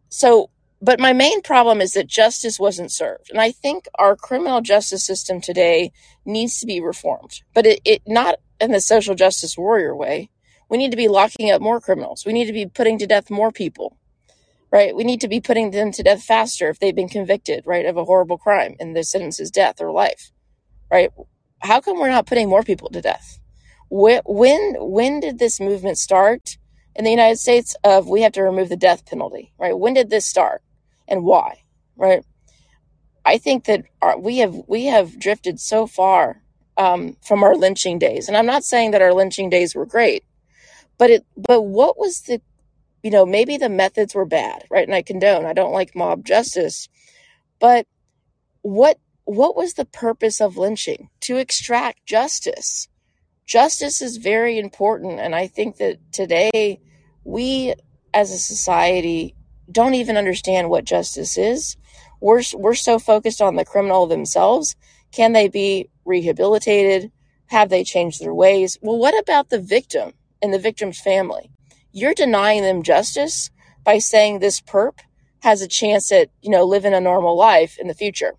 so 0.09 0.51
but 0.83 1.01
my 1.01 1.13
main 1.13 1.43
problem 1.43 1.81
is 1.81 1.93
that 1.93 2.09
justice 2.09 2.59
wasn't 2.61 2.93
served. 2.93 3.31
And 3.31 3.41
I 3.41 3.53
think 3.53 3.87
our 3.97 4.17
criminal 4.17 4.61
justice 4.61 5.07
system 5.07 5.41
today 5.41 5.93
needs 6.25 6.59
to 6.61 6.67
be 6.67 6.81
reformed, 6.81 7.43
but 7.55 7.67
it, 7.67 7.81
it 7.85 8.03
not 8.07 8.37
in 8.61 8.73
the 8.73 8.81
social 8.81 9.15
justice 9.15 9.57
warrior 9.59 9.97
way, 9.97 10.31
We 10.69 10.79
need 10.79 10.91
to 10.93 10.97
be 10.97 11.09
locking 11.09 11.51
up 11.51 11.61
more 11.61 11.81
criminals. 11.81 12.25
We 12.27 12.33
need 12.33 12.47
to 12.47 12.53
be 12.55 12.67
putting 12.67 12.99
to 12.99 13.07
death 13.07 13.31
more 13.31 13.53
people, 13.53 13.99
right? 14.73 14.97
We 14.97 15.05
need 15.05 15.21
to 15.23 15.29
be 15.29 15.41
putting 15.41 15.71
them 15.71 15.93
to 15.93 16.03
death 16.03 16.23
faster 16.25 16.71
if 16.71 16.79
they've 16.81 16.97
been 16.97 17.09
convicted, 17.09 17.65
right, 17.67 17.87
of 17.87 17.97
a 17.97 18.05
horrible 18.05 18.39
crime 18.39 18.77
and 18.81 18.97
the 18.97 19.05
sentence 19.05 19.41
is 19.41 19.51
death 19.51 19.81
or 19.81 19.93
life, 19.93 20.33
right? 20.91 21.11
How 21.61 21.81
come 21.81 21.99
we're 21.99 22.11
not 22.11 22.27
putting 22.27 22.49
more 22.49 22.63
people 22.63 22.91
to 22.91 23.03
death? 23.03 23.39
When 23.91 24.23
when, 24.27 24.75
when 24.79 25.21
did 25.21 25.39
this 25.39 25.61
movement 25.61 25.99
start 25.99 26.59
in 26.95 27.05
the 27.05 27.11
United 27.11 27.39
States 27.39 27.75
of 27.85 28.09
we 28.09 28.23
have 28.23 28.33
to 28.33 28.43
remove 28.43 28.69
the 28.69 28.77
death 28.77 29.07
penalty, 29.07 29.53
right? 29.59 29.79
When 29.79 29.95
did 29.95 30.11
this 30.11 30.27
start 30.27 30.63
and 31.09 31.25
why, 31.25 31.63
right? 31.97 32.25
I 33.25 33.39
think 33.39 33.65
that 33.65 33.85
our, 34.01 34.19
we 34.19 34.39
have 34.39 34.55
we 34.67 34.87
have 34.87 35.19
drifted 35.19 35.61
so 35.61 35.87
far 35.87 36.43
um, 36.77 37.17
from 37.23 37.43
our 37.43 37.55
lynching 37.55 37.99
days, 37.99 38.29
and 38.29 38.37
I'm 38.37 38.47
not 38.47 38.65
saying 38.65 38.91
that 38.91 39.03
our 39.03 39.15
lynching 39.15 39.49
days 39.49 39.75
were 39.75 39.87
great, 39.87 40.25
but 40.99 41.11
it 41.11 41.27
but 41.37 41.63
what 41.63 41.99
was 41.99 42.23
the 42.23 42.41
you 43.03 43.11
know 43.11 43.25
maybe 43.25 43.57
the 43.57 43.69
methods 43.69 44.15
were 44.15 44.25
bad, 44.25 44.65
right? 44.71 44.87
And 44.87 44.95
I 44.95 45.03
condone. 45.03 45.47
I 45.47 45.53
don't 45.53 45.73
like 45.73 45.95
mob 45.95 46.25
justice, 46.25 46.89
but 47.61 47.87
what 48.63 48.99
what 49.25 49.57
was 49.57 49.75
the 49.75 49.85
purpose 49.85 50.41
of 50.41 50.57
lynching? 50.57 51.09
To 51.23 51.37
extract 51.37 52.05
justice. 52.07 52.89
Justice 53.47 54.01
is 54.01 54.17
very 54.17 54.59
important, 54.59 55.21
and 55.21 55.35
I 55.35 55.47
think 55.47 55.77
that 55.77 55.99
today 56.13 56.81
we 57.25 57.75
as 58.15 58.31
a 58.31 58.39
society 58.39 59.35
don't 59.71 59.95
even 59.95 60.17
understand 60.17 60.71
what 60.71 60.85
justice 60.85 61.37
is. 61.37 61.77
We're 62.21 62.43
we're 62.55 62.75
so 62.75 62.99
focused 62.99 63.43
on 63.43 63.57
the 63.57 63.65
criminal 63.65 64.07
themselves. 64.07 64.77
Can 65.13 65.33
they 65.33 65.49
be 65.49 65.91
rehabilitated? 66.05 67.11
Have 67.47 67.69
they 67.69 67.85
changed 67.85 68.21
their 68.21 68.35
ways? 68.35 68.79
Well, 68.81 68.99
what 68.99 69.19
about 69.19 69.51
the 69.51 69.61
victim 69.61 70.13
and 70.41 70.55
the 70.55 70.59
victim's 70.59 71.01
family? 71.01 71.51
You're 71.91 72.15
denying 72.15 72.63
them 72.63 72.83
justice 72.83 73.51
by 73.85 73.99
saying 73.99 74.39
this 74.39 74.61
perp 74.61 75.01
has 75.41 75.61
a 75.61 75.69
chance 75.69 76.13
at, 76.13 76.31
you 76.41 76.51
know, 76.51 76.65
living 76.65 76.95
a 76.95 77.01
normal 77.01 77.37
life 77.37 77.77
in 77.79 77.89
the 77.89 77.95
future. 77.95 78.35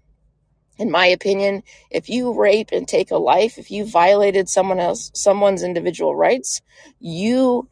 In 0.77 0.89
my 0.89 1.05
opinion, 1.05 1.63
if 1.91 2.09
you 2.09 2.33
rape 2.33 2.69
and 2.71 2.87
take 2.87 3.11
a 3.11 3.17
life, 3.17 3.57
if 3.57 3.69
you 3.69 3.85
violated 3.85 4.49
someone 4.49 4.79
else, 4.79 5.11
someone's 5.13 5.63
individual 5.63 6.15
rights, 6.15 6.61
you 6.99 7.69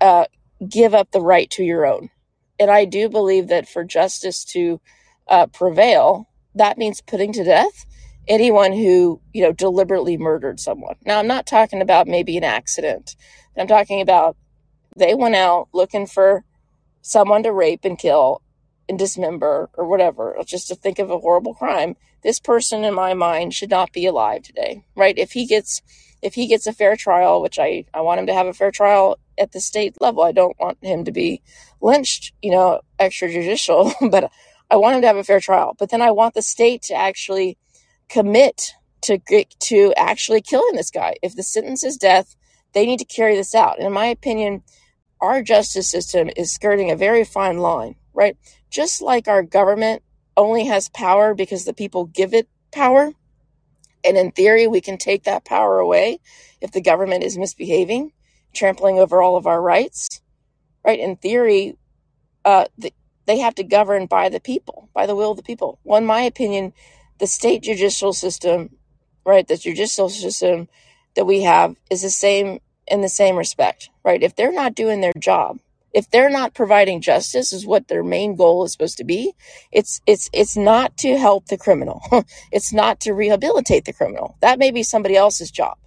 uh, 0.00 0.24
give 0.66 0.94
up 0.94 1.10
the 1.10 1.20
right 1.20 1.50
to 1.50 1.62
your 1.62 1.86
own. 1.86 2.10
And 2.58 2.70
I 2.70 2.84
do 2.84 3.08
believe 3.08 3.48
that 3.48 3.68
for 3.68 3.84
justice 3.84 4.44
to 4.46 4.80
uh, 5.28 5.46
prevail, 5.46 6.28
that 6.54 6.78
means 6.78 7.00
putting 7.00 7.32
to 7.34 7.44
death 7.44 7.86
anyone 8.26 8.72
who, 8.72 9.20
you 9.32 9.42
know, 9.42 9.52
deliberately 9.52 10.16
murdered 10.16 10.60
someone. 10.60 10.96
Now, 11.04 11.18
I'm 11.18 11.26
not 11.26 11.46
talking 11.46 11.82
about 11.82 12.06
maybe 12.06 12.36
an 12.36 12.44
accident. 12.44 13.16
I'm 13.56 13.66
talking 13.66 14.00
about 14.00 14.36
they 14.96 15.14
went 15.14 15.34
out 15.34 15.68
looking 15.72 16.06
for 16.06 16.44
someone 17.02 17.42
to 17.42 17.52
rape 17.52 17.84
and 17.84 17.98
kill 17.98 18.42
and 18.90 18.98
dismember 18.98 19.70
or 19.74 19.88
whatever, 19.88 20.36
just 20.44 20.68
to 20.68 20.74
think 20.74 20.98
of 20.98 21.10
a 21.10 21.18
horrible 21.18 21.54
crime. 21.54 21.96
This 22.22 22.38
person 22.38 22.84
in 22.84 22.92
my 22.92 23.14
mind 23.14 23.54
should 23.54 23.70
not 23.70 23.92
be 23.92 24.04
alive 24.04 24.42
today, 24.42 24.84
right? 24.94 25.16
If 25.16 25.32
he 25.32 25.46
gets 25.46 25.80
if 26.20 26.34
he 26.34 26.46
gets 26.46 26.66
a 26.66 26.72
fair 26.74 26.96
trial, 26.96 27.40
which 27.40 27.58
I, 27.58 27.86
I 27.94 28.02
want 28.02 28.20
him 28.20 28.26
to 28.26 28.34
have 28.34 28.46
a 28.46 28.52
fair 28.52 28.70
trial 28.70 29.18
at 29.38 29.52
the 29.52 29.60
state 29.60 29.96
level. 30.02 30.22
I 30.22 30.32
don't 30.32 30.58
want 30.60 30.76
him 30.82 31.04
to 31.06 31.12
be 31.12 31.40
lynched, 31.80 32.34
you 32.42 32.50
know, 32.50 32.82
extrajudicial, 32.98 33.94
but 34.10 34.30
I 34.70 34.76
want 34.76 34.96
him 34.96 35.00
to 35.00 35.06
have 35.06 35.16
a 35.16 35.24
fair 35.24 35.40
trial. 35.40 35.74
But 35.78 35.88
then 35.88 36.02
I 36.02 36.10
want 36.10 36.34
the 36.34 36.42
state 36.42 36.82
to 36.82 36.94
actually 36.94 37.56
commit 38.10 38.74
to 39.02 39.18
to 39.18 39.94
actually 39.96 40.42
killing 40.42 40.74
this 40.74 40.90
guy. 40.90 41.14
If 41.22 41.36
the 41.36 41.42
sentence 41.42 41.82
is 41.84 41.96
death, 41.96 42.36
they 42.74 42.84
need 42.84 42.98
to 42.98 43.06
carry 43.06 43.34
this 43.34 43.54
out. 43.54 43.78
And 43.78 43.86
in 43.86 43.92
my 43.92 44.06
opinion, 44.06 44.62
our 45.20 45.42
justice 45.42 45.90
system 45.90 46.30
is 46.36 46.52
skirting 46.52 46.90
a 46.90 46.96
very 46.96 47.24
fine 47.24 47.58
line, 47.58 47.96
right? 48.14 48.36
Just 48.70 49.02
like 49.02 49.28
our 49.28 49.42
government 49.42 50.02
only 50.36 50.66
has 50.66 50.88
power 50.88 51.34
because 51.34 51.64
the 51.64 51.74
people 51.74 52.06
give 52.06 52.34
it 52.34 52.48
power. 52.72 53.12
And 54.04 54.16
in 54.16 54.32
theory, 54.32 54.66
we 54.66 54.80
can 54.80 54.96
take 54.96 55.24
that 55.24 55.44
power 55.44 55.78
away 55.78 56.20
if 56.60 56.72
the 56.72 56.80
government 56.80 57.24
is 57.24 57.36
misbehaving, 57.36 58.12
trampling 58.54 58.98
over 58.98 59.20
all 59.22 59.36
of 59.36 59.46
our 59.46 59.60
rights, 59.60 60.22
right? 60.84 60.98
In 60.98 61.16
theory, 61.16 61.76
uh, 62.44 62.66
the, 62.78 62.92
they 63.26 63.38
have 63.38 63.54
to 63.56 63.62
govern 63.62 64.06
by 64.06 64.28
the 64.28 64.40
people, 64.40 64.88
by 64.94 65.06
the 65.06 65.14
will 65.14 65.32
of 65.32 65.36
the 65.36 65.42
people. 65.42 65.78
Well, 65.84 65.98
in 65.98 66.06
my 66.06 66.22
opinion, 66.22 66.72
the 67.18 67.26
state 67.26 67.62
judicial 67.62 68.12
system, 68.12 68.70
right, 69.24 69.46
the 69.46 69.56
judicial 69.56 70.08
system 70.08 70.68
that 71.14 71.26
we 71.26 71.42
have 71.42 71.76
is 71.90 72.02
the 72.02 72.10
same 72.10 72.60
in 72.86 73.02
the 73.02 73.08
same 73.08 73.36
respect, 73.36 73.90
right? 74.04 74.22
If 74.22 74.34
they're 74.34 74.52
not 74.52 74.74
doing 74.74 75.00
their 75.00 75.12
job, 75.18 75.60
if 75.92 76.10
they're 76.10 76.30
not 76.30 76.54
providing 76.54 77.00
justice 77.00 77.52
is 77.52 77.66
what 77.66 77.88
their 77.88 78.04
main 78.04 78.36
goal 78.36 78.64
is 78.64 78.72
supposed 78.72 78.98
to 78.98 79.04
be, 79.04 79.32
it's 79.72 80.00
it's 80.06 80.30
it's 80.32 80.56
not 80.56 80.96
to 80.98 81.16
help 81.16 81.46
the 81.46 81.58
criminal. 81.58 82.02
it's 82.52 82.72
not 82.72 83.00
to 83.00 83.12
rehabilitate 83.12 83.84
the 83.84 83.92
criminal. 83.92 84.36
That 84.40 84.58
may 84.58 84.70
be 84.70 84.82
somebody 84.82 85.16
else's 85.16 85.50
job. 85.50 85.78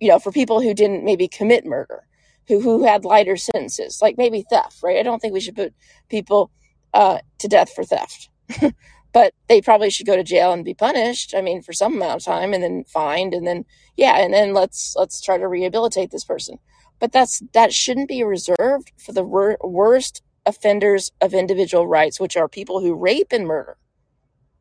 You 0.00 0.08
know, 0.08 0.18
for 0.18 0.32
people 0.32 0.60
who 0.60 0.74
didn't 0.74 1.04
maybe 1.04 1.28
commit 1.28 1.64
murder, 1.64 2.06
who 2.48 2.60
who 2.60 2.84
had 2.84 3.04
lighter 3.04 3.36
sentences, 3.36 4.00
like 4.02 4.18
maybe 4.18 4.44
theft, 4.48 4.82
right? 4.82 4.98
I 4.98 5.02
don't 5.02 5.20
think 5.20 5.32
we 5.32 5.40
should 5.40 5.56
put 5.56 5.74
people 6.08 6.50
uh, 6.92 7.18
to 7.38 7.48
death 7.48 7.72
for 7.72 7.84
theft. 7.84 8.28
but 9.14 9.32
they 9.48 9.62
probably 9.62 9.90
should 9.90 10.06
go 10.06 10.16
to 10.16 10.24
jail 10.24 10.52
and 10.52 10.64
be 10.64 10.74
punished. 10.74 11.34
I 11.36 11.40
mean, 11.40 11.62
for 11.62 11.72
some 11.72 11.94
amount 11.94 12.16
of 12.16 12.24
time, 12.24 12.52
and 12.52 12.62
then 12.62 12.84
fined, 12.84 13.32
and 13.32 13.46
then 13.46 13.64
yeah, 13.96 14.18
and 14.18 14.34
then 14.34 14.52
let's 14.52 14.94
let's 14.98 15.22
try 15.22 15.38
to 15.38 15.48
rehabilitate 15.48 16.10
this 16.10 16.24
person. 16.24 16.58
But 17.00 17.12
that's 17.12 17.42
that 17.52 17.72
shouldn't 17.72 18.08
be 18.08 18.22
reserved 18.22 18.92
for 18.96 19.12
the 19.12 19.24
wor- 19.24 19.58
worst 19.62 20.22
offenders 20.46 21.12
of 21.20 21.34
individual 21.34 21.86
rights, 21.86 22.20
which 22.20 22.36
are 22.36 22.48
people 22.48 22.80
who 22.80 22.94
rape 22.94 23.32
and 23.32 23.46
murder. 23.46 23.76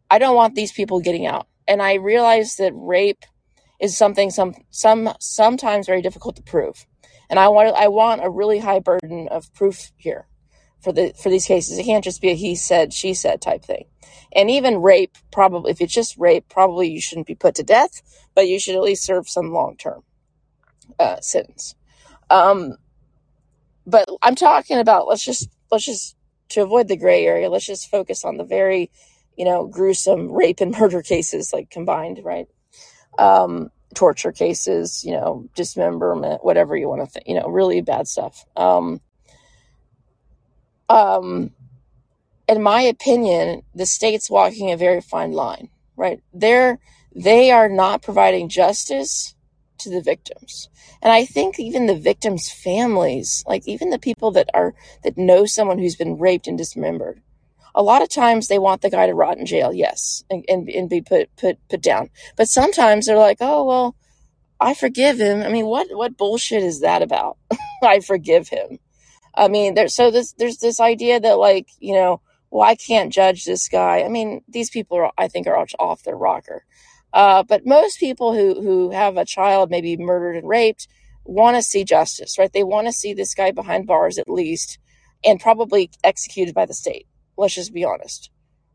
I 0.10 0.20
don't 0.20 0.36
want 0.36 0.56
these 0.56 0.72
people 0.72 1.00
getting 1.00 1.26
out, 1.26 1.48
and 1.68 1.82
I 1.82 1.96
realize 1.96 2.56
that 2.58 2.74
rape 2.76 3.26
is 3.80 3.98
something 3.98 4.30
some 4.30 4.56
some 4.70 5.14
sometimes 5.20 5.88
very 5.88 6.02
difficult 6.02 6.36
to 6.38 6.44
prove, 6.44 6.86
and 7.30 7.40
I 7.40 7.48
want 7.50 7.76
I 7.76 7.88
want 7.88 8.24
a 8.24 8.30
really 8.30 8.60
high 8.60 8.80
burden 8.80 9.28
of 9.30 9.54
proof 9.54 9.92
here 9.98 10.28
for 10.84 10.92
the 10.92 11.14
for 11.22 11.30
these 11.30 11.46
cases. 11.46 11.78
It 11.78 11.86
can't 11.86 12.04
just 12.04 12.22
be 12.22 12.30
a 12.30 12.36
he 12.36 12.56
said, 12.56 12.94
she 12.94 13.14
said 13.14 13.42
type 13.42 13.64
thing. 13.64 13.86
And 14.36 14.50
even 14.50 14.82
rape, 14.82 15.18
probably 15.32 15.72
if 15.72 15.82
it's 15.82 15.94
just 15.94 16.18
rape, 16.18 16.50
probably 16.50 16.90
you 16.90 17.02
shouldn't 17.02 17.28
be 17.28 17.36
put 17.36 17.56
to 17.56 17.64
death, 17.64 18.02
but 18.36 18.48
you 18.48 18.60
should 18.60 18.76
at 18.76 18.82
least 18.82 19.04
serve 19.06 19.30
some 19.30 19.54
long 19.54 19.78
term 19.78 20.04
uh, 21.00 21.22
sentence. 21.22 21.76
Um, 22.34 22.78
but 23.86 24.08
I'm 24.24 24.36
talking 24.36 24.80
about 24.80 25.08
let's 25.08 25.24
just 25.24 25.50
let's 25.72 25.86
just 25.86 26.16
to 26.50 26.64
avoid 26.64 26.88
the 26.88 26.98
gray 26.98 27.26
area, 27.26 27.50
let's 27.50 27.66
just 27.66 27.90
focus 27.90 28.26
on 28.26 28.38
the 28.38 28.44
very, 28.44 28.92
you 29.38 29.46
know, 29.46 29.68
gruesome 29.68 30.32
rape 30.32 30.60
and 30.60 30.72
murder 30.80 31.02
cases 31.02 31.54
like 31.54 31.70
combined, 31.70 32.22
right? 32.24 32.48
Um, 33.20 33.70
torture 33.94 34.32
cases, 34.32 35.04
you 35.04 35.12
know, 35.12 35.48
dismemberment, 35.56 36.44
whatever 36.44 36.76
you 36.76 36.90
want 36.90 37.02
to 37.02 37.08
think, 37.08 37.28
you 37.28 37.36
know, 37.36 37.48
really 37.48 37.82
bad 37.82 38.08
stuff. 38.08 38.46
Um, 38.56 39.00
um, 40.90 41.52
in 42.50 42.64
my 42.64 42.82
opinion, 42.82 43.62
the 43.76 43.86
state's 43.86 44.30
walking 44.30 44.72
a 44.72 44.78
very 44.78 45.02
fine 45.02 45.34
line, 45.34 45.70
right? 45.96 46.22
They're 46.34 46.80
they 47.16 47.52
are 47.52 47.70
not 47.70 48.02
providing 48.02 48.50
justice 48.50 49.36
to 49.80 49.90
the 49.90 50.02
victims. 50.02 50.70
And 51.02 51.12
I 51.12 51.26
think 51.26 51.60
even 51.60 51.86
the 51.86 51.98
victims' 51.98 52.52
families, 52.52 53.44
like 53.48 53.68
even 53.68 53.90
the 53.90 54.00
people 54.00 54.32
that 54.32 54.50
are 54.54 54.74
that 55.04 55.18
know 55.18 55.46
someone 55.46 55.80
who's 55.80 55.96
been 55.96 56.18
raped 56.18 56.48
and 56.48 56.58
dismembered, 56.58 57.22
a 57.76 57.84
lot 57.84 58.02
of 58.02 58.10
times 58.10 58.48
they 58.48 58.60
want 58.60 58.82
the 58.82 58.90
guy 58.90 59.08
to 59.08 59.14
rot 59.14 59.38
in 59.38 59.46
jail, 59.46 59.74
yes, 59.74 60.24
and, 60.30 60.46
and, 60.48 60.70
and 60.70 60.90
be 60.90 61.02
put 61.02 61.36
put 61.36 61.58
put 61.70 61.82
down. 61.82 62.10
But 62.36 62.50
sometimes 62.50 63.06
they're 63.06 63.18
like, 63.18 63.38
oh 63.42 63.64
well, 63.64 63.96
I 64.60 64.74
forgive 64.74 65.20
him. 65.20 65.42
I 65.42 65.50
mean, 65.50 65.66
what 65.66 65.88
what 65.92 66.18
bullshit 66.18 66.64
is 66.64 66.82
that 66.82 67.02
about? 67.02 67.38
I 67.84 68.00
forgive 68.00 68.50
him. 68.50 68.80
I 69.36 69.48
mean, 69.48 69.74
there's 69.74 69.96
so 69.96 70.12
this 70.12 70.34
there's 70.34 70.58
this 70.58 70.80
idea 70.80 71.20
that 71.20 71.38
like 71.38 71.68
you 71.80 71.94
know, 71.94 72.22
well, 72.52 72.68
I 72.68 72.76
can't 72.76 73.12
judge 73.12 73.46
this 73.46 73.68
guy. 73.68 74.04
I 74.04 74.10
mean, 74.10 74.42
these 74.48 74.70
people 74.70 74.98
are 74.98 75.12
I 75.18 75.28
think 75.28 75.48
are 75.48 75.66
off 75.80 76.04
their 76.04 76.16
rocker. 76.16 76.66
Uh, 77.14 77.44
but 77.44 77.66
most 77.66 78.00
people 78.00 78.34
who 78.34 78.62
who 78.62 78.90
have 78.92 79.18
a 79.18 79.26
child 79.26 79.70
maybe 79.70 79.96
murdered 79.98 80.36
and 80.36 80.50
raped 80.50 80.88
want 81.26 81.56
to 81.56 81.62
see 81.62 81.84
justice, 81.84 82.38
right? 82.38 82.52
They 82.52 82.64
want 82.64 82.88
to 82.88 82.94
see 82.94 83.14
this 83.14 83.34
guy 83.34 83.52
behind 83.52 83.88
bars 83.88 84.18
at 84.18 84.30
least, 84.30 84.80
and 85.24 85.40
probably 85.40 85.92
executed 86.04 86.56
by 86.56 86.66
the 86.66 86.74
state. 86.74 87.08
Let's 87.38 87.56
just 87.56 87.74
be 87.74 87.86
honest. 87.86 88.32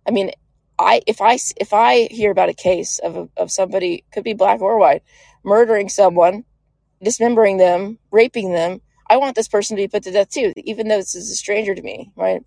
I 0.06 0.12
mean, 0.12 0.30
I 0.78 1.02
if 1.06 1.20
I 1.20 1.38
if 1.56 1.72
I 1.72 2.08
hear 2.10 2.30
about 2.30 2.48
a 2.48 2.54
case 2.54 2.98
of 3.00 3.16
a, 3.16 3.28
of 3.36 3.50
somebody 3.50 4.04
could 4.12 4.24
be 4.24 4.34
black 4.34 4.60
or 4.60 4.78
white 4.78 5.02
murdering 5.44 5.88
someone, 5.88 6.44
dismembering 7.02 7.56
them, 7.56 7.98
raping 8.10 8.52
them, 8.52 8.80
I 9.10 9.16
want 9.16 9.34
this 9.34 9.48
person 9.48 9.76
to 9.76 9.82
be 9.82 9.88
put 9.88 10.04
to 10.04 10.12
death 10.12 10.30
too, 10.30 10.52
even 10.56 10.88
though 10.88 10.98
this 10.98 11.14
is 11.14 11.30
a 11.30 11.34
stranger 11.34 11.74
to 11.74 11.82
me, 11.82 12.12
right? 12.16 12.42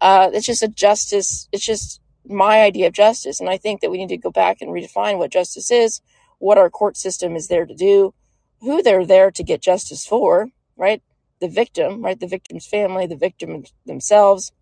Uh, 0.00 0.30
it's 0.32 0.46
just 0.46 0.62
a 0.62 0.68
justice. 0.68 1.48
It's 1.52 1.64
just 1.64 2.00
my 2.28 2.60
idea 2.62 2.88
of 2.88 2.92
justice. 2.94 3.40
And 3.40 3.48
I 3.48 3.56
think 3.58 3.80
that 3.80 3.90
we 3.90 3.98
need 3.98 4.08
to 4.10 4.16
go 4.18 4.30
back 4.30 4.58
and 4.60 4.70
redefine 4.70 5.18
what 5.18 5.32
justice 5.32 5.70
is, 5.70 6.00
what 6.38 6.58
our 6.58 6.70
court 6.70 6.96
system 6.96 7.36
is 7.36 7.48
there 7.48 7.66
to 7.66 7.74
do, 7.74 8.14
who 8.60 8.82
they're 8.82 9.06
there 9.06 9.30
to 9.32 9.42
get 9.44 9.62
justice 9.62 10.06
for. 10.06 10.48
right? 10.76 11.02
The 11.40 11.48
victim, 11.48 12.02
right? 12.04 12.18
The 12.18 12.26
victim's 12.28 12.66
family, 12.66 13.06
the 13.06 13.16
victim 13.16 13.64
themselves. 13.86 14.52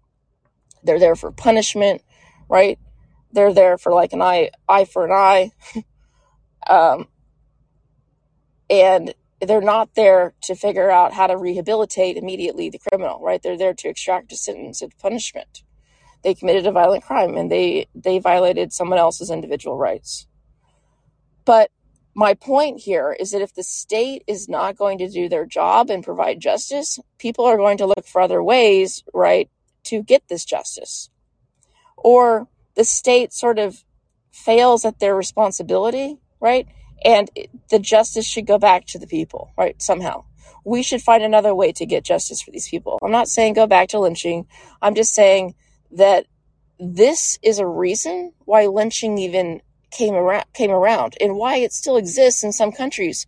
They're 0.83 0.99
there 1.01 1.17
for 1.17 1.33
punishment, 1.33 2.03
right? 2.49 2.79
They're 3.33 3.55
there 3.55 3.79
for 3.79 3.93
like 3.93 4.13
an 4.13 4.23
eye, 4.23 4.51
eye 4.69 4.85
for 4.87 5.05
an 5.07 5.13
eye. 5.13 5.51
Um, 6.69 7.09
and 8.71 9.15
they're 9.41 9.61
not 9.61 9.95
there 9.95 10.35
to 10.43 10.55
figure 10.55 10.91
out 10.91 11.13
how 11.13 11.27
to 11.27 11.37
rehabilitate 11.37 12.17
immediately 12.17 12.71
the 12.71 12.79
criminal, 12.79 13.21
right? 13.23 13.43
They're 13.43 13.59
there 13.59 13.75
to 13.75 13.89
extract 13.89 14.33
a 14.33 14.37
sentence 14.37 14.83
of 14.83 14.99
punishment. 14.99 15.63
They 16.25 16.35
committed 16.35 16.67
a 16.67 16.73
violent 16.73 17.05
crime 17.05 17.37
and 17.37 17.51
they, 17.53 17.87
they 17.95 18.19
violated 18.19 18.73
someone 18.73 18.99
else's 18.99 19.31
individual 19.31 19.77
rights. 19.77 20.27
But 21.45 21.71
my 22.15 22.35
point 22.35 22.81
here 22.81 23.15
is 23.19 23.33
that 23.33 23.43
if 23.43 23.55
the 23.55 23.63
state 23.63 24.23
is 24.27 24.49
not 24.49 24.77
going 24.77 24.99
to 24.99 25.09
do 25.09 25.29
their 25.29 25.45
job 25.45 25.91
and 25.91 26.03
provide 26.03 26.41
justice, 26.41 26.99
people 27.19 27.45
are 27.45 27.57
going 27.57 27.77
to 27.79 27.87
look 27.87 28.07
for 28.07 28.21
other 28.21 28.43
ways, 28.43 29.05
right, 29.13 29.51
to 29.85 30.03
get 30.03 30.29
this 30.29 30.45
justice. 30.45 31.11
Or 31.97 32.49
the 32.75 32.85
state 32.85 33.33
sort 33.33 33.59
of 33.59 33.85
fails 34.33 34.85
at 34.85 35.01
their 35.01 35.15
responsibility, 35.15 36.19
right? 36.41 36.67
And 37.05 37.31
the 37.71 37.79
justice 37.79 38.27
should 38.27 38.47
go 38.47 38.59
back 38.59 38.87
to 38.87 38.99
the 38.99 39.07
people, 39.07 39.53
right? 39.59 39.81
Somehow. 39.83 40.25
We 40.65 40.83
should 40.83 41.03
find 41.03 41.23
another 41.23 41.55
way 41.55 41.73
to 41.73 41.85
get 41.85 42.05
justice 42.05 42.41
for 42.41 42.51
these 42.51 42.69
people. 42.69 42.99
I'm 43.03 43.11
not 43.11 43.29
saying 43.29 43.53
go 43.53 43.67
back 43.67 43.89
to 43.89 43.99
lynching. 43.99 44.47
I'm 44.81 44.95
just 44.95 45.13
saying 45.13 45.55
that 45.95 46.27
this 46.79 47.39
is 47.43 47.59
a 47.59 47.67
reason 47.67 48.33
why 48.45 48.67
lynching 48.67 49.19
even 49.19 49.63
came 49.91 50.15
around 50.15 50.45
came 50.53 50.73
around 50.73 51.15
and 51.21 51.37
why 51.37 51.57
it 51.57 51.73
still 51.73 51.97
exists 51.97 52.43
in 52.43 52.53
some 52.53 52.73
countries. 52.73 53.27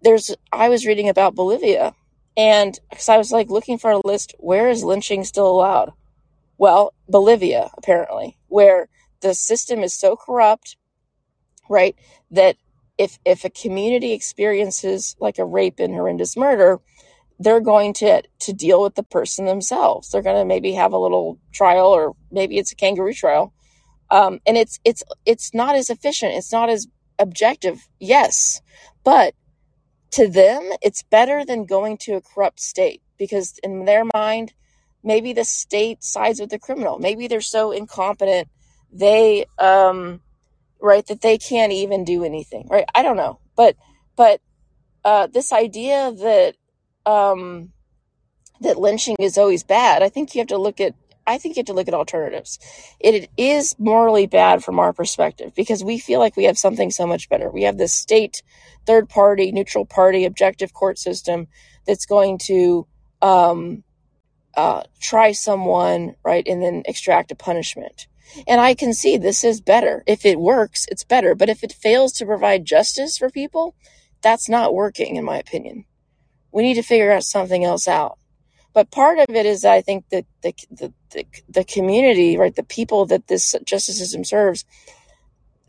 There's 0.00 0.34
I 0.50 0.68
was 0.68 0.86
reading 0.86 1.08
about 1.08 1.34
Bolivia 1.34 1.94
and 2.36 2.78
because 2.90 3.08
I 3.08 3.18
was 3.18 3.30
like 3.30 3.50
looking 3.50 3.78
for 3.78 3.90
a 3.90 4.06
list 4.06 4.34
where 4.38 4.70
is 4.70 4.84
lynching 4.84 5.24
still 5.24 5.50
allowed? 5.50 5.92
Well, 6.58 6.94
Bolivia 7.08 7.70
apparently, 7.76 8.38
where 8.48 8.88
the 9.20 9.34
system 9.34 9.80
is 9.80 9.94
so 9.94 10.16
corrupt, 10.16 10.76
right, 11.68 11.94
that 12.30 12.56
if 12.98 13.18
if 13.24 13.44
a 13.44 13.50
community 13.50 14.12
experiences 14.12 15.16
like 15.20 15.38
a 15.38 15.44
rape 15.44 15.78
and 15.78 15.94
horrendous 15.94 16.36
murder, 16.36 16.80
they're 17.42 17.60
going 17.60 17.92
to 17.94 18.22
to 18.40 18.52
deal 18.52 18.82
with 18.82 18.94
the 18.94 19.02
person 19.02 19.46
themselves. 19.46 20.10
They're 20.10 20.22
going 20.22 20.36
to 20.36 20.44
maybe 20.44 20.72
have 20.72 20.92
a 20.92 20.98
little 20.98 21.38
trial, 21.52 21.88
or 21.88 22.14
maybe 22.30 22.58
it's 22.58 22.72
a 22.72 22.76
kangaroo 22.76 23.12
trial, 23.12 23.52
um, 24.10 24.40
and 24.46 24.56
it's 24.56 24.78
it's 24.84 25.02
it's 25.26 25.52
not 25.54 25.74
as 25.74 25.90
efficient. 25.90 26.34
It's 26.34 26.52
not 26.52 26.68
as 26.68 26.86
objective. 27.18 27.88
Yes, 27.98 28.60
but 29.04 29.34
to 30.12 30.28
them, 30.28 30.62
it's 30.82 31.02
better 31.02 31.44
than 31.44 31.64
going 31.64 31.96
to 31.98 32.14
a 32.14 32.20
corrupt 32.20 32.60
state 32.60 33.02
because 33.18 33.58
in 33.62 33.84
their 33.86 34.04
mind, 34.14 34.52
maybe 35.02 35.32
the 35.32 35.44
state 35.44 36.04
sides 36.04 36.40
with 36.40 36.50
the 36.50 36.58
criminal. 36.58 36.98
Maybe 36.98 37.26
they're 37.26 37.40
so 37.40 37.72
incompetent 37.72 38.48
they 38.92 39.46
um, 39.58 40.20
right 40.80 41.06
that 41.06 41.22
they 41.22 41.38
can't 41.38 41.72
even 41.72 42.04
do 42.04 42.24
anything. 42.24 42.68
Right? 42.70 42.84
I 42.94 43.02
don't 43.02 43.16
know, 43.16 43.40
but 43.56 43.76
but 44.16 44.40
uh, 45.04 45.26
this 45.26 45.52
idea 45.52 46.12
that 46.12 46.54
um, 47.06 47.72
that 48.60 48.78
lynching 48.78 49.16
is 49.18 49.38
always 49.38 49.64
bad. 49.64 50.02
I 50.02 50.08
think 50.08 50.34
you 50.34 50.40
have 50.40 50.48
to 50.48 50.58
look 50.58 50.80
at 50.80 50.94
I 51.26 51.38
think 51.38 51.56
you 51.56 51.60
have 51.60 51.66
to 51.66 51.72
look 51.72 51.88
at 51.88 51.94
alternatives. 51.94 52.58
It 52.98 53.30
is 53.36 53.76
morally 53.78 54.26
bad 54.26 54.64
from 54.64 54.80
our 54.80 54.92
perspective 54.92 55.52
because 55.54 55.84
we 55.84 55.98
feel 55.98 56.18
like 56.18 56.36
we 56.36 56.44
have 56.44 56.58
something 56.58 56.90
so 56.90 57.06
much 57.06 57.28
better. 57.28 57.50
We 57.50 57.62
have 57.62 57.78
this 57.78 57.92
state, 57.92 58.42
third 58.86 59.08
party, 59.08 59.52
neutral 59.52 59.86
party, 59.86 60.24
objective 60.24 60.72
court 60.72 60.98
system 60.98 61.46
that's 61.86 62.06
going 62.06 62.38
to 62.46 62.86
um, 63.20 63.84
uh, 64.56 64.82
try 65.00 65.32
someone, 65.32 66.16
right, 66.24 66.46
and 66.46 66.60
then 66.60 66.82
extract 66.86 67.30
a 67.30 67.36
punishment. 67.36 68.08
And 68.46 68.60
I 68.60 68.74
can 68.74 68.94
see 68.94 69.16
this 69.16 69.44
is 69.44 69.60
better. 69.60 70.02
If 70.06 70.24
it 70.24 70.40
works, 70.40 70.86
it's 70.90 71.04
better. 71.04 71.34
But 71.34 71.48
if 71.48 71.62
it 71.62 71.72
fails 71.72 72.12
to 72.14 72.26
provide 72.26 72.64
justice 72.64 73.16
for 73.18 73.30
people, 73.30 73.74
that's 74.22 74.48
not 74.48 74.74
working, 74.74 75.16
in 75.16 75.24
my 75.24 75.38
opinion. 75.38 75.84
We 76.52 76.62
need 76.62 76.74
to 76.74 76.82
figure 76.82 77.12
out 77.12 77.24
something 77.24 77.64
else 77.64 77.88
out. 77.88 78.18
But 78.74 78.90
part 78.90 79.18
of 79.18 79.26
it 79.28 79.46
is, 79.46 79.64
I 79.64 79.82
think 79.82 80.08
that 80.10 80.24
the, 80.42 80.54
the, 80.70 80.92
the, 81.10 81.24
the 81.48 81.64
community, 81.64 82.38
right, 82.38 82.54
the 82.54 82.62
people 82.62 83.04
that 83.06 83.26
this 83.26 83.54
justice 83.64 83.98
system 83.98 84.24
serves, 84.24 84.64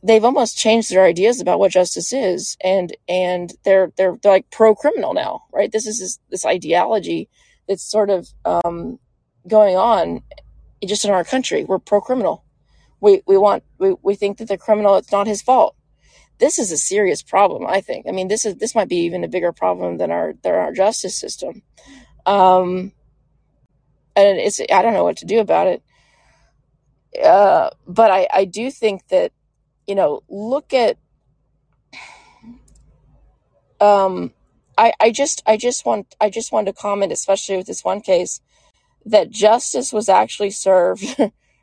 they've 0.02 0.24
almost 0.24 0.58
changed 0.58 0.90
their 0.92 1.04
ideas 1.04 1.42
about 1.42 1.60
what 1.60 1.72
justice 1.72 2.14
is, 2.14 2.58
and 2.64 2.96
and 3.08 3.54
they're 3.64 3.92
they're, 3.98 4.18
they're 4.22 4.34
like 4.34 4.52
pro 4.52 4.76
criminal 4.76 5.14
now, 5.14 5.44
right? 5.52 5.72
This 5.72 5.86
is 5.86 6.00
this, 6.00 6.20
this 6.30 6.46
ideology 6.46 7.30
that's 7.68 7.84
sort 7.84 8.10
of 8.10 8.28
um, 8.46 9.00
going 9.48 9.76
on 9.76 10.22
just 10.86 11.06
in 11.06 11.12
our 11.12 11.24
country. 11.24 11.64
We're 11.64 11.80
pro 11.80 12.00
criminal. 12.00 12.44
We 13.02 13.22
we 13.26 13.38
want 13.38 13.64
we, 13.80 13.96
we 14.02 14.16
think 14.16 14.38
that 14.38 14.48
the 14.48 14.58
criminal 14.58 14.96
it's 14.96 15.12
not 15.12 15.28
his 15.28 15.42
fault 15.42 15.76
this 16.40 16.60
is 16.60 16.72
a 16.72 16.78
serious 16.78 17.22
problem. 17.22 17.66
I 17.68 17.82
think. 17.82 18.06
I 18.08 18.12
mean, 18.12 18.28
this 18.28 18.46
is 18.46 18.56
this 18.56 18.76
might 18.76 18.90
be 18.90 18.98
even 18.98 19.24
a 19.24 19.28
bigger 19.28 19.52
problem 19.52 19.98
than 19.98 20.12
our 20.12 20.34
than 20.42 20.54
our 20.54 20.72
justice 20.72 21.16
system. 21.16 21.62
Um, 22.26 22.94
and 24.16 24.38
it's 24.38 24.60
I 24.60 24.82
don't 24.82 24.94
know 24.94 25.04
what 25.04 25.18
to 25.18 25.26
do 25.26 25.40
about 25.40 25.68
it. 25.68 25.84
Uh, 27.22 27.70
but 27.88 28.12
I 28.12 28.28
I 28.32 28.46
do 28.46 28.72
think 28.72 29.08
that 29.10 29.32
you 29.88 29.96
know 29.96 30.24
look 30.30 30.74
at 30.74 30.98
um 33.80 34.34
I 34.78 34.94
I 35.00 35.12
just 35.12 35.44
I 35.46 35.58
just 35.58 35.86
want 35.86 36.16
I 36.20 36.30
just 36.30 36.52
want 36.52 36.68
to 36.68 36.74
comment 36.74 37.12
especially 37.12 37.58
with 37.58 37.68
this 37.68 37.84
one 37.84 38.02
case 38.02 38.42
that 39.06 39.30
justice 39.30 39.92
was 39.92 40.10
actually 40.10 40.52
served 40.52 41.04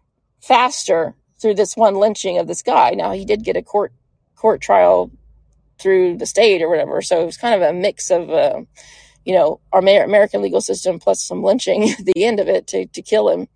faster 0.40 1.14
through 1.40 1.54
this 1.54 1.76
one 1.76 1.94
lynching 1.94 2.38
of 2.38 2.46
this 2.46 2.62
guy. 2.62 2.90
Now 2.90 3.12
he 3.12 3.24
did 3.24 3.44
get 3.44 3.56
a 3.56 3.62
court 3.62 3.92
court 4.40 4.61
trial 4.62 5.11
through 5.79 6.16
the 6.16 6.26
state 6.26 6.62
or 6.62 6.68
whatever. 6.68 7.03
So 7.03 7.20
it 7.20 7.26
was 7.26 7.37
kind 7.37 7.55
of 7.55 7.68
a 7.68 7.72
mix 7.72 8.11
of, 8.11 8.31
uh, 8.31 8.62
you 9.24 9.35
know, 9.35 9.61
our 9.72 9.81
American 9.81 10.42
legal 10.42 10.61
system 10.61 10.98
plus 10.98 11.22
some 11.22 11.42
lynching 11.42 11.90
at 11.98 12.05
the 12.05 12.24
end 12.24 12.40
of 12.40 12.48
it 12.48 12.66
to, 12.68 12.87
to 12.87 13.03
kill 13.03 13.29
him. 13.29 13.48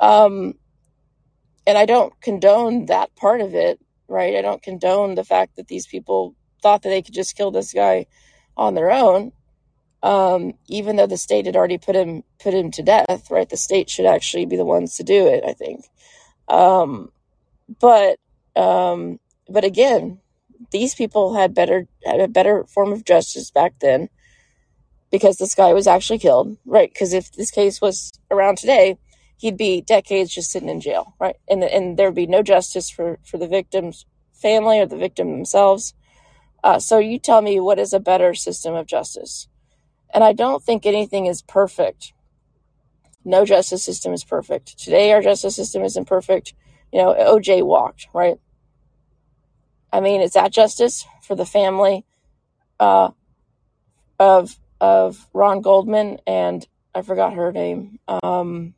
Um, 0.00 0.54
and 1.66 1.76
I 1.76 1.86
don't 1.86 2.18
condone 2.20 2.86
that 2.86 3.14
part 3.16 3.40
of 3.40 3.54
it, 3.54 3.80
right? 4.08 4.36
I 4.36 4.42
don't 4.42 4.62
condone 4.62 5.14
the 5.14 5.24
fact 5.24 5.56
that 5.56 5.68
these 5.68 5.86
people 5.86 6.34
thought 6.62 6.82
that 6.82 6.88
they 6.88 7.02
could 7.02 7.14
just 7.14 7.36
kill 7.36 7.50
this 7.50 7.72
guy 7.72 8.06
on 8.56 8.74
their 8.74 8.90
own. 8.90 9.32
Um, 10.02 10.54
even 10.68 10.96
though 10.96 11.08
the 11.08 11.16
state 11.16 11.46
had 11.46 11.56
already 11.56 11.78
put 11.78 11.96
him 11.96 12.22
put 12.40 12.54
him 12.54 12.70
to 12.72 12.82
death, 12.84 13.30
right? 13.32 13.48
The 13.48 13.56
state 13.56 13.90
should 13.90 14.06
actually 14.06 14.46
be 14.46 14.56
the 14.56 14.64
ones 14.64 14.96
to 14.96 15.02
do 15.02 15.26
it, 15.26 15.42
I 15.44 15.54
think. 15.54 15.84
Um, 16.46 17.10
but 17.80 18.18
um, 18.54 19.18
but 19.48 19.64
again, 19.64 20.20
these 20.70 20.94
people 20.94 21.34
had 21.34 21.54
better 21.54 21.86
had 22.04 22.20
a 22.20 22.28
better 22.28 22.64
form 22.64 22.92
of 22.92 23.04
justice 23.04 23.50
back 23.50 23.74
then 23.80 24.08
because 25.10 25.38
this 25.38 25.54
guy 25.54 25.72
was 25.72 25.86
actually 25.86 26.18
killed, 26.18 26.56
right? 26.66 26.92
Because 26.92 27.12
if 27.12 27.32
this 27.32 27.50
case 27.50 27.80
was 27.80 28.12
around 28.30 28.58
today, 28.58 28.98
he'd 29.38 29.56
be 29.56 29.80
decades 29.80 30.34
just 30.34 30.50
sitting 30.50 30.68
in 30.68 30.80
jail, 30.80 31.14
right? 31.20 31.36
And 31.48 31.62
and 31.64 31.96
there 31.96 32.08
would 32.08 32.14
be 32.14 32.26
no 32.26 32.42
justice 32.42 32.90
for 32.90 33.18
for 33.24 33.38
the 33.38 33.48
victim's 33.48 34.06
family 34.32 34.78
or 34.80 34.86
the 34.86 34.96
victim 34.96 35.30
themselves. 35.30 35.94
Uh, 36.62 36.78
so 36.78 36.98
you 36.98 37.18
tell 37.18 37.40
me 37.40 37.60
what 37.60 37.78
is 37.78 37.92
a 37.92 38.00
better 38.00 38.34
system 38.34 38.74
of 38.74 38.86
justice? 38.86 39.48
And 40.12 40.24
I 40.24 40.32
don't 40.32 40.62
think 40.62 40.86
anything 40.86 41.26
is 41.26 41.42
perfect. 41.42 42.12
No 43.24 43.44
justice 43.44 43.84
system 43.84 44.12
is 44.12 44.24
perfect. 44.24 44.78
Today, 44.78 45.12
our 45.12 45.20
justice 45.20 45.54
system 45.54 45.82
isn't 45.84 46.06
perfect. 46.06 46.54
You 46.92 47.02
know, 47.02 47.14
OJ 47.14 47.64
walked, 47.64 48.08
right? 48.14 48.38
I 49.92 50.00
mean, 50.00 50.20
is 50.20 50.32
that 50.32 50.52
justice 50.52 51.06
for 51.22 51.34
the 51.34 51.46
family 51.46 52.04
uh, 52.80 53.10
of 54.18 54.58
of 54.80 55.26
Ron 55.32 55.60
Goldman 55.60 56.18
and 56.26 56.66
I 56.94 57.02
forgot 57.02 57.34
her 57.34 57.52
name. 57.52 57.98
Um, 58.08 58.74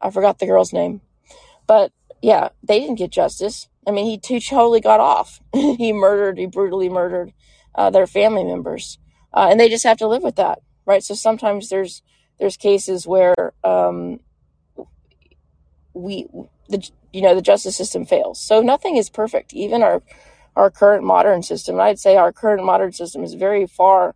I 0.00 0.10
forgot 0.10 0.38
the 0.38 0.46
girl's 0.46 0.72
name, 0.72 1.00
but 1.66 1.92
yeah, 2.22 2.48
they 2.62 2.80
didn't 2.80 2.96
get 2.96 3.10
justice. 3.10 3.68
I 3.86 3.90
mean, 3.90 4.04
he, 4.04 4.20
he 4.22 4.40
totally 4.40 4.80
got 4.80 5.00
off. 5.00 5.40
he 5.52 5.92
murdered, 5.92 6.38
he 6.38 6.46
brutally 6.46 6.88
murdered 6.88 7.32
uh, 7.74 7.90
their 7.90 8.06
family 8.06 8.44
members, 8.44 8.98
uh, 9.32 9.48
and 9.50 9.58
they 9.58 9.68
just 9.68 9.84
have 9.84 9.98
to 9.98 10.06
live 10.06 10.22
with 10.22 10.36
that, 10.36 10.60
right? 10.84 11.02
So 11.02 11.14
sometimes 11.14 11.68
there's 11.68 12.02
there's 12.38 12.56
cases 12.56 13.06
where 13.06 13.34
um, 13.64 14.20
we 15.94 16.26
the 16.68 16.88
you 17.12 17.22
know 17.22 17.34
the 17.34 17.42
justice 17.42 17.76
system 17.76 18.04
fails. 18.04 18.40
So 18.40 18.60
nothing 18.60 18.96
is 18.96 19.10
perfect. 19.10 19.52
Even 19.52 19.82
our 19.82 20.02
our 20.56 20.70
current 20.70 21.04
modern 21.04 21.42
system, 21.42 21.80
I'd 21.80 22.00
say 22.00 22.16
our 22.16 22.32
current 22.32 22.64
modern 22.64 22.92
system 22.92 23.22
is 23.22 23.34
very 23.34 23.66
far 23.66 24.14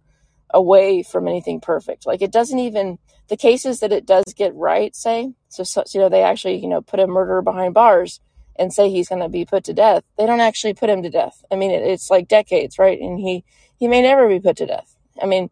away 0.50 1.02
from 1.02 1.28
anything 1.28 1.60
perfect. 1.60 2.06
Like 2.06 2.22
it 2.22 2.32
doesn't 2.32 2.58
even 2.58 2.98
the 3.28 3.36
cases 3.36 3.80
that 3.80 3.92
it 3.92 4.06
does 4.06 4.24
get 4.36 4.54
right, 4.54 4.94
say 4.94 5.32
so, 5.48 5.62
so 5.62 5.84
you 5.94 6.00
know 6.00 6.08
they 6.08 6.22
actually 6.22 6.56
you 6.56 6.68
know 6.68 6.82
put 6.82 7.00
a 7.00 7.06
murderer 7.06 7.42
behind 7.42 7.74
bars 7.74 8.20
and 8.56 8.72
say 8.72 8.90
he's 8.90 9.08
going 9.08 9.22
to 9.22 9.28
be 9.28 9.44
put 9.44 9.64
to 9.64 9.72
death. 9.72 10.04
They 10.18 10.26
don't 10.26 10.40
actually 10.40 10.74
put 10.74 10.90
him 10.90 11.02
to 11.02 11.10
death. 11.10 11.42
I 11.50 11.56
mean, 11.56 11.70
it, 11.70 11.82
it's 11.82 12.10
like 12.10 12.28
decades, 12.28 12.78
right? 12.78 13.00
And 13.00 13.18
he 13.18 13.44
he 13.78 13.88
may 13.88 14.02
never 14.02 14.28
be 14.28 14.40
put 14.40 14.56
to 14.58 14.66
death. 14.66 14.94
I 15.20 15.26
mean, 15.26 15.50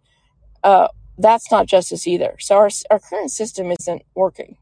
uh, 0.62 0.88
that's 1.18 1.50
not 1.50 1.66
justice 1.66 2.07
either. 2.07 2.37
So 2.40 2.57
our 2.57 2.70
our 2.90 2.98
current 2.98 3.31
system 3.31 3.72
isn't 3.72 4.03
working. 4.14 4.57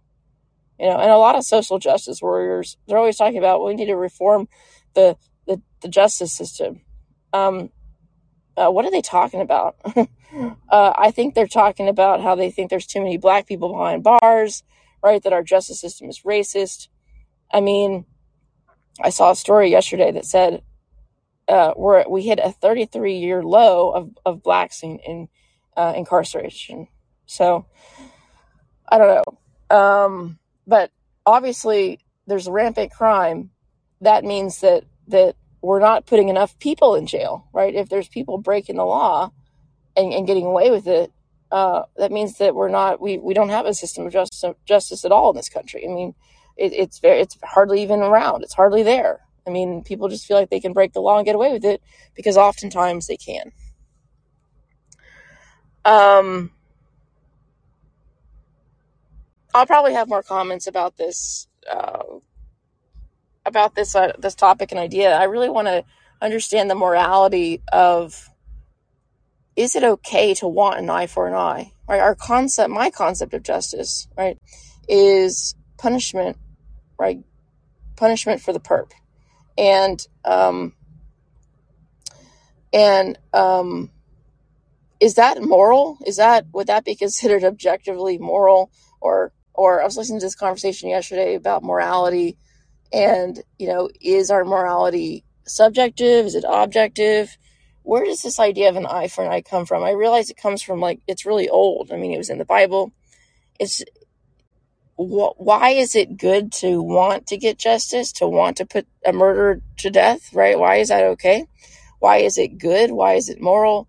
You 0.79 0.87
know, 0.87 0.99
and 0.99 1.11
a 1.11 1.17
lot 1.17 1.37
of 1.37 1.45
social 1.45 1.79
justice 1.79 2.23
warriors 2.23 2.77
they're 2.87 2.99
always 2.99 3.17
talking 3.17 3.39
about 3.39 3.61
well, 3.61 3.69
we 3.69 3.75
need 3.75 3.87
to 3.87 3.97
reform 3.97 4.49
the 4.95 5.17
the, 5.47 5.61
the 5.83 5.89
justice 5.89 6.33
system. 6.33 6.83
Um, 7.33 7.71
uh, 8.57 8.71
what 8.71 8.85
are 8.85 8.91
they 8.91 9.03
talking 9.03 9.41
about? 9.41 9.77
uh, 10.69 10.93
I 10.97 11.11
think 11.11 11.35
they're 11.35 11.47
talking 11.47 11.89
about 11.89 12.21
how 12.21 12.35
they 12.35 12.51
think 12.51 12.71
there's 12.71 12.87
too 12.87 13.01
many 13.01 13.17
black 13.17 13.47
people 13.47 13.73
behind 13.73 14.03
bars, 14.03 14.63
right? 15.03 15.23
That 15.23 15.33
our 15.33 15.43
justice 15.43 15.81
system 15.81 16.09
is 16.09 16.21
racist. 16.21 16.89
I 17.53 17.61
mean, 17.61 18.05
I 19.01 19.11
saw 19.11 19.31
a 19.31 19.37
story 19.37 19.71
yesterday 19.71 20.11
that 20.13 20.27
said 20.27 20.63
uh, 21.49 21.73
we're 21.77 22.07
we 22.09 22.23
hit 22.23 22.39
a 22.43 22.53
33 22.53 23.17
year 23.17 23.43
low 23.43 23.91
of 23.91 24.11
of 24.27 24.43
blacks 24.43 24.83
in, 24.83 24.99
in 24.99 25.29
uh, 25.77 25.95
incarceration. 25.97 26.89
So 27.27 27.67
I 28.89 28.99
don't 28.99 29.23
know, 29.71 29.77
um, 29.77 30.39
but 30.69 30.93
obviously 31.27 31.99
there's 32.29 32.49
rampant 32.49 32.93
crime. 32.93 33.51
That 34.03 34.23
means 34.23 34.61
that 34.61 34.85
that 35.09 35.35
we're 35.63 35.81
not 35.81 36.07
putting 36.07 36.29
enough 36.29 36.57
people 36.61 36.95
in 36.95 37.07
jail, 37.07 37.49
right? 37.53 37.75
If 37.75 37.89
there's 37.89 38.07
people 38.07 38.39
breaking 38.39 38.77
the 38.77 38.85
law 38.85 39.33
and, 39.97 40.13
and 40.13 40.27
getting 40.27 40.45
away 40.45 40.71
with 40.71 40.87
it, 40.87 41.11
uh, 41.51 41.83
that 41.97 42.13
means 42.13 42.39
that 42.39 42.55
we're 42.55 42.69
not 42.69 43.01
we, 43.01 43.19
we 43.19 43.35
don't 43.35 43.49
have 43.49 43.67
a 43.67 43.75
system 43.75 44.07
of 44.07 44.13
justice 44.13 44.45
justice 44.67 45.05
at 45.05 45.11
all 45.11 45.31
in 45.31 45.37
this 45.37 45.49
country. 45.49 45.85
I 45.85 45.93
mean, 45.93 46.15
it, 46.57 46.73
it's 46.75 46.99
very 46.99 47.21
it's 47.21 47.39
hardly 47.43 47.83
even 47.83 48.01
around. 48.01 48.45
It's 48.45 48.55
hardly 48.55 48.83
there. 48.83 49.21
I 49.47 49.51
mean, 49.51 49.83
people 49.83 50.09
just 50.09 50.27
feel 50.27 50.37
like 50.37 50.51
they 50.51 50.61
can 50.61 50.75
break 50.75 50.93
the 50.93 51.01
law 51.01 51.17
and 51.17 51.25
get 51.25 51.35
away 51.35 51.53
with 51.53 51.65
it 51.65 51.83
because 52.15 52.37
oftentimes 52.37 53.07
they 53.07 53.17
can. 53.17 53.51
Um, 55.87 56.51
I'll 59.55 59.67
probably 59.67 59.95
have 59.95 60.09
more 60.09 60.23
comments 60.23 60.67
about 60.67 60.97
this 60.97 61.49
uh, 61.71 62.03
about 63.47 63.75
this 63.75 63.95
uh, 63.95 64.13
this 64.19 64.35
topic 64.35 64.71
and 64.73 64.79
idea. 64.79 65.17
I 65.17 65.25
really 65.25 65.49
want 65.49 65.69
to 65.69 65.85
understand 66.21 66.71
the 66.71 66.75
morality 66.75 67.63
of 67.73 68.31
is 69.57 69.75
it 69.75 69.83
okay 69.83 70.35
to 70.35 70.47
want 70.47 70.79
an 70.79 70.89
eye 70.91 71.07
for 71.07 71.27
an 71.27 71.35
eye? 71.35 71.73
Right? 71.89 72.01
Our 72.01 72.15
concept, 72.15 72.71
my 72.71 72.91
concept 72.91 73.35
of 73.35 73.43
justice, 73.43 74.07
right, 74.17 74.39
is 74.89 75.55
punishment, 75.79 76.37
right? 76.99 77.25
Punishment 77.97 78.41
for 78.41 78.53
the 78.53 78.61
perp, 78.61 78.93
and 79.57 80.07
um, 80.25 80.75
and 82.73 83.19
um, 83.33 83.91
is 85.01 85.15
that 85.15 85.43
moral? 85.43 85.99
Is 86.07 86.17
that 86.17 86.47
would 86.53 86.67
that 86.67 86.85
be 86.85 86.95
considered 86.95 87.45
objectively 87.53 88.19
moral? 88.19 88.71
Or 89.01 89.33
or 89.59 89.83
I 89.83 89.85
was 89.85 89.97
listening 89.97 90.21
to 90.21 90.27
this 90.27 90.37
conversation 90.37 90.89
yesterday 90.89 91.35
about 91.35 91.65
morality, 91.65 92.39
and 92.93 93.43
you 93.59 93.67
know, 93.67 93.91
is 94.01 94.31
our 94.31 94.45
morality 94.45 95.25
subjective? 95.49 96.27
Is 96.27 96.37
it 96.37 96.45
objective? 96.49 97.37
Where 97.83 98.05
does 98.05 98.23
this 98.23 98.39
idea 98.39 98.69
of 98.69 98.77
an 98.77 98.87
eye 98.87 99.09
for 99.09 99.25
an 99.25 99.33
eye 99.33 99.43
come 99.43 99.67
from? 99.67 99.83
I 99.83 99.91
realize 99.91 100.31
it 100.31 100.37
comes 100.37 100.63
from 100.63 100.81
like 100.81 101.01
it's 101.09 101.27
really 101.27 101.49
old. 101.49 101.91
I 101.93 101.97
mean, 101.97 102.13
it 102.13 102.19
was 102.19 102.31
in 102.31 102.39
the 102.39 102.45
Bible. 102.45 102.93
It's 103.59 103.83
wh- 104.97 105.35
why 105.39 105.71
is 105.71 105.97
it 105.97 106.17
good 106.17 106.53
to 106.53 106.81
want 106.81 107.27
to 107.27 107.37
get 107.37 107.59
justice, 107.59 108.13
to 108.13 108.29
want 108.29 108.59
to 108.59 108.67
put 108.67 108.87
a 109.05 109.13
murderer 109.13 109.61
to 109.79 109.91
death, 109.91 110.33
right? 110.33 110.57
Why 110.57 110.77
is 110.77 110.89
that 110.89 111.03
okay? 111.03 111.47
Why 111.99 112.19
is 112.19 112.39
it 112.39 112.59
good? 112.59 112.93
Why 112.93 113.15
is 113.15 113.29
it 113.29 113.41
moral? 113.41 113.89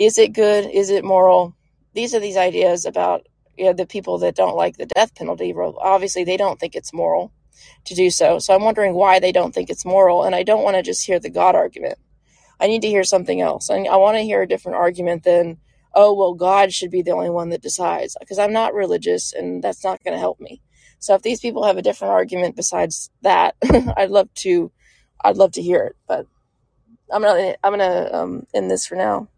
Is 0.00 0.18
it 0.18 0.32
good? 0.32 0.68
Is 0.72 0.90
it 0.90 1.04
moral? 1.04 1.54
These 1.94 2.16
are 2.16 2.20
these 2.20 2.36
ideas 2.36 2.84
about 2.84 3.26
you 3.58 3.64
know, 3.64 3.72
the 3.72 3.86
people 3.86 4.18
that 4.18 4.36
don't 4.36 4.56
like 4.56 4.76
the 4.76 4.86
death 4.86 5.14
penalty 5.14 5.52
obviously 5.56 6.24
they 6.24 6.36
don't 6.36 6.60
think 6.60 6.74
it's 6.74 6.92
moral 6.92 7.32
to 7.84 7.94
do 7.94 8.10
so. 8.10 8.38
So 8.38 8.54
I'm 8.54 8.62
wondering 8.62 8.94
why 8.94 9.18
they 9.18 9.32
don't 9.32 9.52
think 9.52 9.68
it's 9.68 9.84
moral. 9.84 10.24
And 10.24 10.34
I 10.34 10.44
don't 10.44 10.62
want 10.62 10.76
to 10.76 10.82
just 10.82 11.04
hear 11.04 11.18
the 11.18 11.30
God 11.30 11.54
argument. 11.54 11.98
I 12.60 12.66
need 12.68 12.82
to 12.82 12.88
hear 12.88 13.04
something 13.04 13.40
else. 13.40 13.68
And 13.68 13.88
I 13.88 13.96
want 13.96 14.16
to 14.16 14.22
hear 14.22 14.42
a 14.42 14.48
different 14.48 14.78
argument 14.78 15.24
than, 15.24 15.58
oh, 15.94 16.14
well, 16.14 16.34
God 16.34 16.72
should 16.72 16.90
be 16.90 17.02
the 17.02 17.10
only 17.10 17.30
one 17.30 17.48
that 17.50 17.62
decides. 17.62 18.16
Because 18.20 18.38
I'm 18.38 18.52
not 18.52 18.74
religious 18.74 19.32
and 19.32 19.62
that's 19.62 19.84
not 19.84 20.02
going 20.04 20.14
to 20.14 20.20
help 20.20 20.40
me. 20.40 20.62
So 21.00 21.14
if 21.14 21.22
these 21.22 21.40
people 21.40 21.64
have 21.64 21.78
a 21.78 21.82
different 21.82 22.12
argument 22.12 22.56
besides 22.56 23.10
that, 23.22 23.56
I'd 23.96 24.10
love 24.10 24.32
to, 24.34 24.70
I'd 25.24 25.36
love 25.36 25.52
to 25.52 25.62
hear 25.62 25.82
it. 25.84 25.96
But 26.06 26.26
I'm 27.10 27.22
gonna, 27.22 27.54
I'm 27.64 27.72
gonna 27.72 28.10
um, 28.12 28.46
end 28.54 28.70
this 28.70 28.86
for 28.86 28.96
now. 28.96 29.28